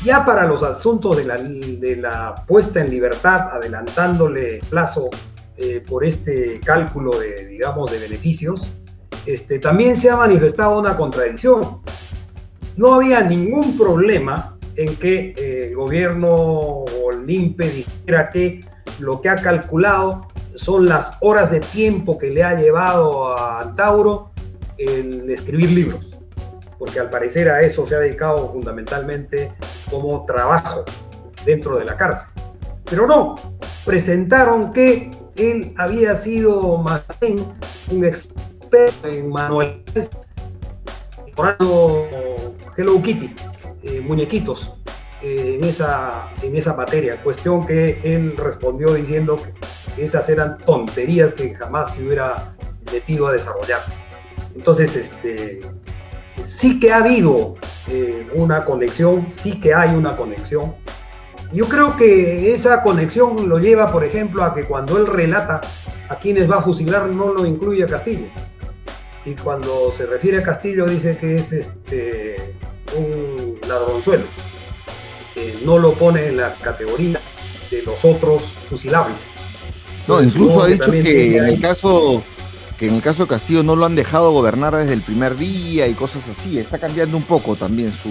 [0.03, 5.09] Ya para los asuntos de la, de la puesta en libertad, adelantándole plazo
[5.57, 8.69] eh, por este cálculo de, digamos, de beneficios,
[9.25, 11.81] este, también se ha manifestado una contradicción.
[12.77, 18.61] No había ningún problema en que eh, el gobierno o el dijera que
[18.99, 24.31] lo que ha calculado son las horas de tiempo que le ha llevado a Tauro
[24.77, 26.08] el escribir libros,
[26.79, 29.51] porque al parecer a eso se ha dedicado fundamentalmente
[29.91, 30.85] como trabajo
[31.45, 32.29] dentro de la cárcel.
[32.89, 33.35] Pero no,
[33.85, 37.45] presentaron que él había sido más bien
[37.91, 40.09] un experto en manuales,
[42.75, 43.33] Hello Kitty
[43.83, 44.73] eh, muñequitos
[45.21, 47.21] eh, en, esa, en esa materia.
[47.23, 49.37] Cuestión que él respondió diciendo
[49.95, 52.55] que esas eran tonterías que jamás se hubiera
[52.91, 53.79] metido a desarrollar.
[54.53, 55.61] Entonces, este,
[56.49, 57.55] sí que ha habido
[57.87, 60.75] eh, una conexión, sí que hay una conexión.
[61.53, 65.61] Yo creo que esa conexión lo lleva, por ejemplo, a que cuando él relata
[66.09, 68.27] a quienes va a fusilar no lo incluye a Castillo.
[69.25, 72.35] Y cuando se refiere a Castillo dice que es este,
[72.97, 74.25] un ladronzuelo.
[75.63, 77.21] no lo pone en la categoría
[77.69, 79.17] de los otros fusilables.
[80.07, 82.23] No, incluso ha dicho que en el caso
[82.79, 85.85] que en el caso de Castillo no lo han dejado gobernar desde el primer día
[85.87, 86.57] y cosas así.
[86.57, 88.09] Está cambiando un poco también su,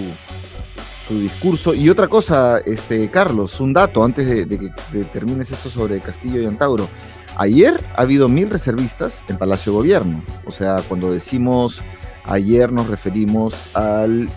[1.07, 1.73] su discurso.
[1.73, 6.45] Y otra cosa, este, Carlos, un dato antes de, que termines esto sobre Castillo y
[6.45, 6.87] Antauro.
[7.35, 10.23] Ayer ha habido mil reservistas en Palacio Gobierno.
[10.45, 11.81] O sea, cuando decimos
[12.29, 14.27] Ayer nos referimos al,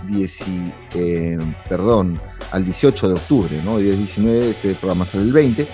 [0.95, 2.19] eh, perdón,
[2.51, 3.77] al 18 de octubre, ¿no?
[3.77, 5.69] 10, 19, este programa sale el 20.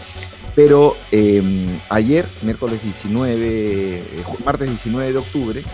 [0.55, 5.65] Pero em, ayer, miércoles 19, eh, martes 19 de octubre,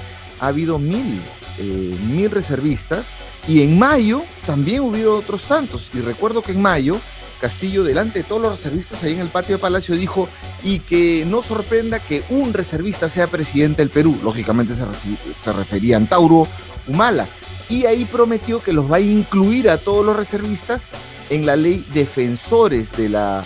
[0.41, 1.21] ha habido mil,
[1.59, 3.07] eh, mil reservistas
[3.49, 5.91] y en mayo también hubo otros tantos.
[5.95, 6.99] Y recuerdo que en mayo
[7.41, 10.29] Castillo, delante de todos los reservistas ahí en el patio de Palacio, dijo,
[10.63, 14.19] y que no sorprenda que un reservista sea presidente del Perú.
[14.23, 16.49] Lógicamente se, refería a Antauro
[16.87, 17.29] Humala.
[17.69, 20.87] Y ahí prometió que los va a incluir a todos los reservistas
[21.29, 23.45] en la ley defensores de la,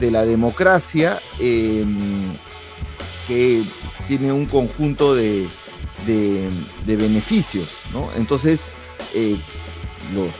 [0.00, 2.32] de la democracia em,
[3.28, 3.62] que
[4.08, 5.46] tiene un conjunto de,
[6.86, 8.08] beneficios, ¿no?
[8.16, 8.70] Entonces,
[9.14, 9.36] eh,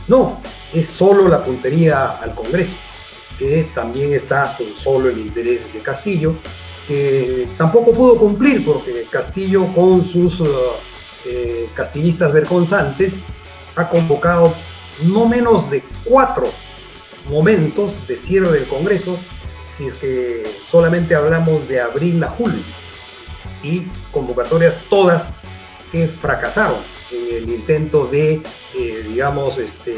[0.08, 0.40] No,
[0.72, 2.76] es solo la puntería al Congreso,
[3.38, 6.36] que también está en solo el interés de Castillo,
[6.86, 10.42] que tampoco pudo cumplir porque Castillo con sus
[11.24, 13.16] eh, castillistas vergonzantes
[13.76, 14.52] ha convocado
[15.02, 16.46] no menos de cuatro
[17.28, 19.18] momentos de cierre del Congreso,
[19.76, 22.60] si es que solamente hablamos de abril a julio,
[23.62, 25.32] y convocatorias todas
[25.90, 26.78] que fracasaron
[27.10, 28.42] en el intento de,
[28.74, 29.94] eh, digamos, este,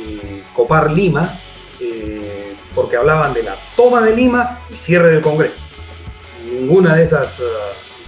[0.00, 1.32] eh, copar Lima,
[1.80, 5.58] eh, porque hablaban de la toma de Lima y cierre del Congreso.
[6.50, 7.38] Ninguna de esas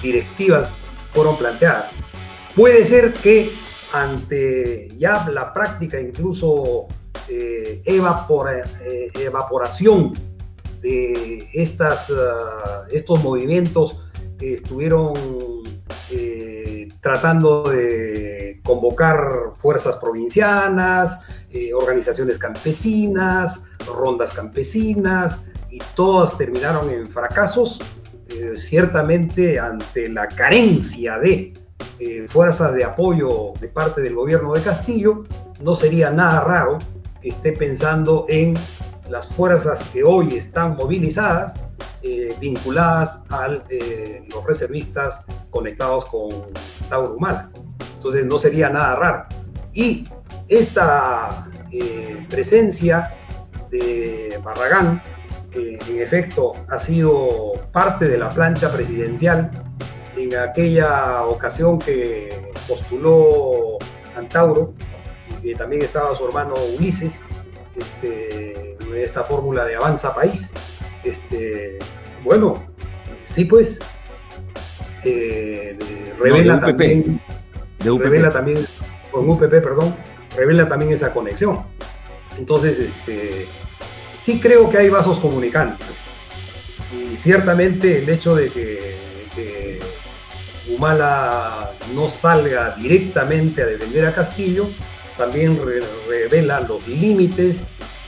[0.03, 0.69] directivas
[1.13, 1.91] fueron planteadas.
[2.57, 3.53] Puede ser que
[3.95, 6.89] ante ya la práctica incluso
[7.29, 10.13] eh, eh, evaporación
[10.81, 14.01] de estas, ah, estos movimientos
[14.41, 15.15] estuvieron
[16.11, 21.21] eh, tratando de convocar fuerzas provincianas,
[21.75, 25.39] organizaciones campesinas, rondas campesinas,
[25.71, 27.79] y todas terminaron en fracasos,
[28.57, 31.53] ciertamente ante la carencia de
[32.01, 35.25] eh, fuerzas de apoyo de parte del gobierno de Castillo,
[35.63, 36.79] no sería nada raro
[37.23, 38.55] que esté pensando en
[39.09, 41.55] las fuerzas que hoy están movilizadas,
[42.03, 46.31] eh, vinculadas a eh, los reservistas conectados con
[46.89, 47.51] Tauro Humala.
[47.97, 49.25] Entonces no sería nada raro.
[49.73, 50.07] Y
[50.49, 51.49] esta
[52.29, 53.15] presencia
[53.71, 55.03] de Barragán,
[55.51, 59.51] que en efecto ha sido parte de la plancha presidencial
[60.17, 62.29] en aquella ocasión que
[62.69, 63.79] postuló
[64.17, 64.73] Antauro
[65.43, 67.21] y que también estaba su hermano Ulises,
[67.77, 70.51] este, esta fórmula de avanza país.
[71.03, 71.79] Este,
[72.23, 72.55] bueno,
[73.29, 73.79] sí pues,
[75.05, 75.77] eh,
[76.19, 77.21] revela también,
[77.79, 78.65] de revela también,
[79.11, 79.95] con UPP, perdón,
[80.37, 81.65] revela también esa conexión.
[82.39, 83.47] Entonces, este,
[84.17, 85.87] sí creo que hay vasos comunicantes.
[86.93, 89.14] Y ciertamente el hecho de que
[90.69, 94.69] Humala no salga directamente a defender a Castillo,
[95.17, 95.61] también
[96.09, 97.65] revela los límites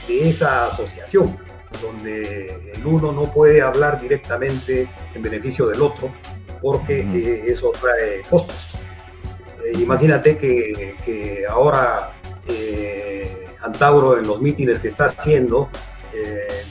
[0.07, 1.37] de esa asociación,
[1.81, 6.11] donde el uno no puede hablar directamente en beneficio del otro,
[6.61, 8.75] porque eh, eso trae costos.
[9.63, 12.13] Eh, imagínate que, ahora
[12.47, 15.69] eh, Antauro en los mítines que está haciendo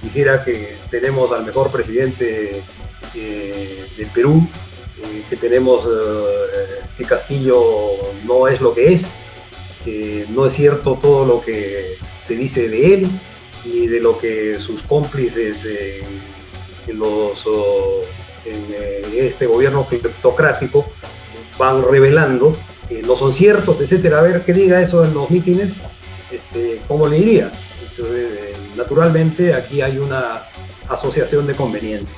[0.03, 2.63] dijera que tenemos al mejor presidente
[3.15, 4.45] del Perú
[5.29, 7.63] que tenemos eh, que Castillo
[8.25, 9.11] no es lo que es,
[9.85, 13.09] que no es cierto todo lo que se dice de él,
[13.65, 16.97] ni de lo que sus cómplices en,
[18.47, 20.87] eh, este gobierno criptocrático
[21.59, 22.55] van revelando,
[22.89, 24.21] que no son ciertos, etcétera.
[24.21, 25.77] A ver qué diga eso en los mítines,
[26.31, 27.51] este, ¿cómo le diría?
[27.99, 30.43] Eh, naturalmente aquí hay una
[30.89, 32.17] asociación de conveniencia.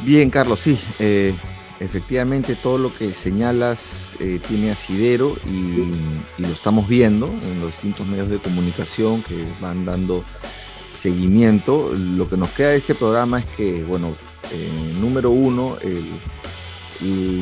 [0.00, 0.78] Bien, Carlos, sí.
[0.98, 1.34] Eh,
[1.80, 5.92] efectivamente, todo lo que señalas eh, tiene asidero y,
[6.40, 10.22] lo estamos viendo en los distintos medios de comunicación que van dando
[10.92, 11.92] seguimiento.
[11.94, 14.14] Lo que nos queda de este programa es que, bueno,
[14.52, 16.04] eh, número uno, el,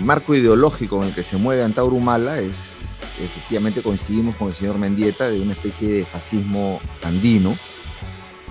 [0.04, 2.56] marco ideológico en el que se mueve Antauro Humala es,
[3.22, 7.56] efectivamente coincidimos con el señor Mendieta, de una especie de fascismo andino,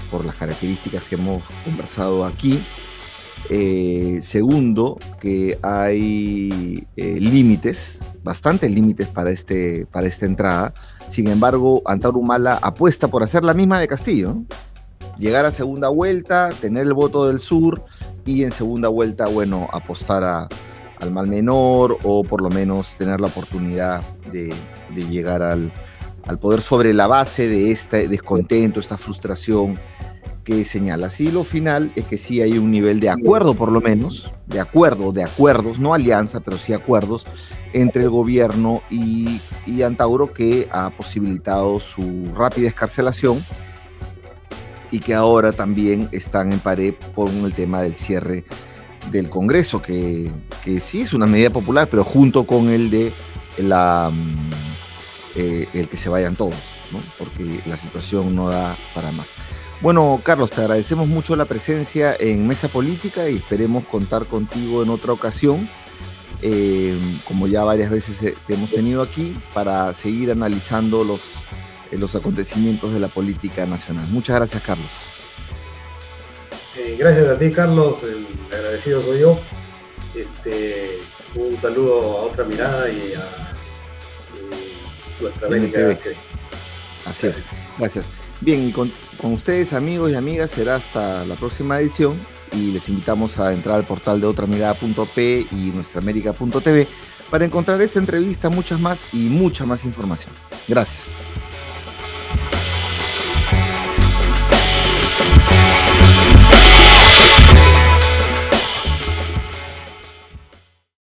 [0.10, 2.60] por las características que hemos conversado aquí.
[3.50, 10.74] Eh, segundo, que hay eh, límites, bastantes límites para, este, para esta entrada.
[11.10, 14.38] Sin embargo, Antauro Humala apuesta por hacer la misma de Castillo.
[15.20, 17.84] Llegar a segunda vuelta, tener el voto del sur
[18.26, 20.24] y en segunda vuelta, bueno, apostar
[21.04, 24.54] al mal menor o por lo menos tener la oportunidad de,
[25.10, 25.72] llegar al,
[26.40, 29.78] poder sobre la base de este descontento, esta frustración
[30.44, 31.08] que señala.
[31.08, 34.60] Así lo final es que sí hay un nivel de acuerdo, por lo menos, de
[34.60, 37.26] acuerdo, de acuerdos, no alianza, pero sí acuerdos
[37.74, 43.44] entre el gobierno y, y Antauro que ha posibilitado su rápida escarcelación
[44.92, 48.46] y que ahora también están en pared por el tema del cierre
[49.12, 50.32] del Congreso, que,
[50.80, 53.12] sí es una medida popular, pero junto con el de
[53.58, 54.52] la mm,
[55.36, 56.56] eh, el que se vayan todos,
[57.18, 59.28] porque la situación no da para más.
[59.84, 64.90] Bueno, Carlos, te agradecemos mucho la presencia en Mesa Política y esperemos contar contigo en
[64.90, 65.70] otra ocasión,
[66.42, 71.22] eh, como ya varias veces eh, te hemos tenido aquí, para seguir analizando los
[71.92, 74.08] los acontecimientos de la política nacional.
[74.10, 74.90] Muchas gracias, Carlos.
[76.78, 78.02] Eh, gracias a ti, Carlos.
[78.04, 78.26] El
[78.56, 79.38] agradecido soy yo.
[80.16, 81.02] Este,
[81.36, 83.54] un saludo a otra mirada y a
[85.22, 86.00] nuestra América.
[87.06, 87.44] Así es.
[87.78, 88.23] Gracias.
[88.44, 88.92] Bien, y con,
[89.22, 92.20] ustedes, amigos y amigas, será hasta la próxima edición.
[92.52, 96.88] Y les invitamos a entrar al portal de otramirada.p y nuestraamérica.tv
[97.32, 100.34] para encontrar esta entrevista, muchas más y mucha más información.
[100.68, 101.16] Gracias.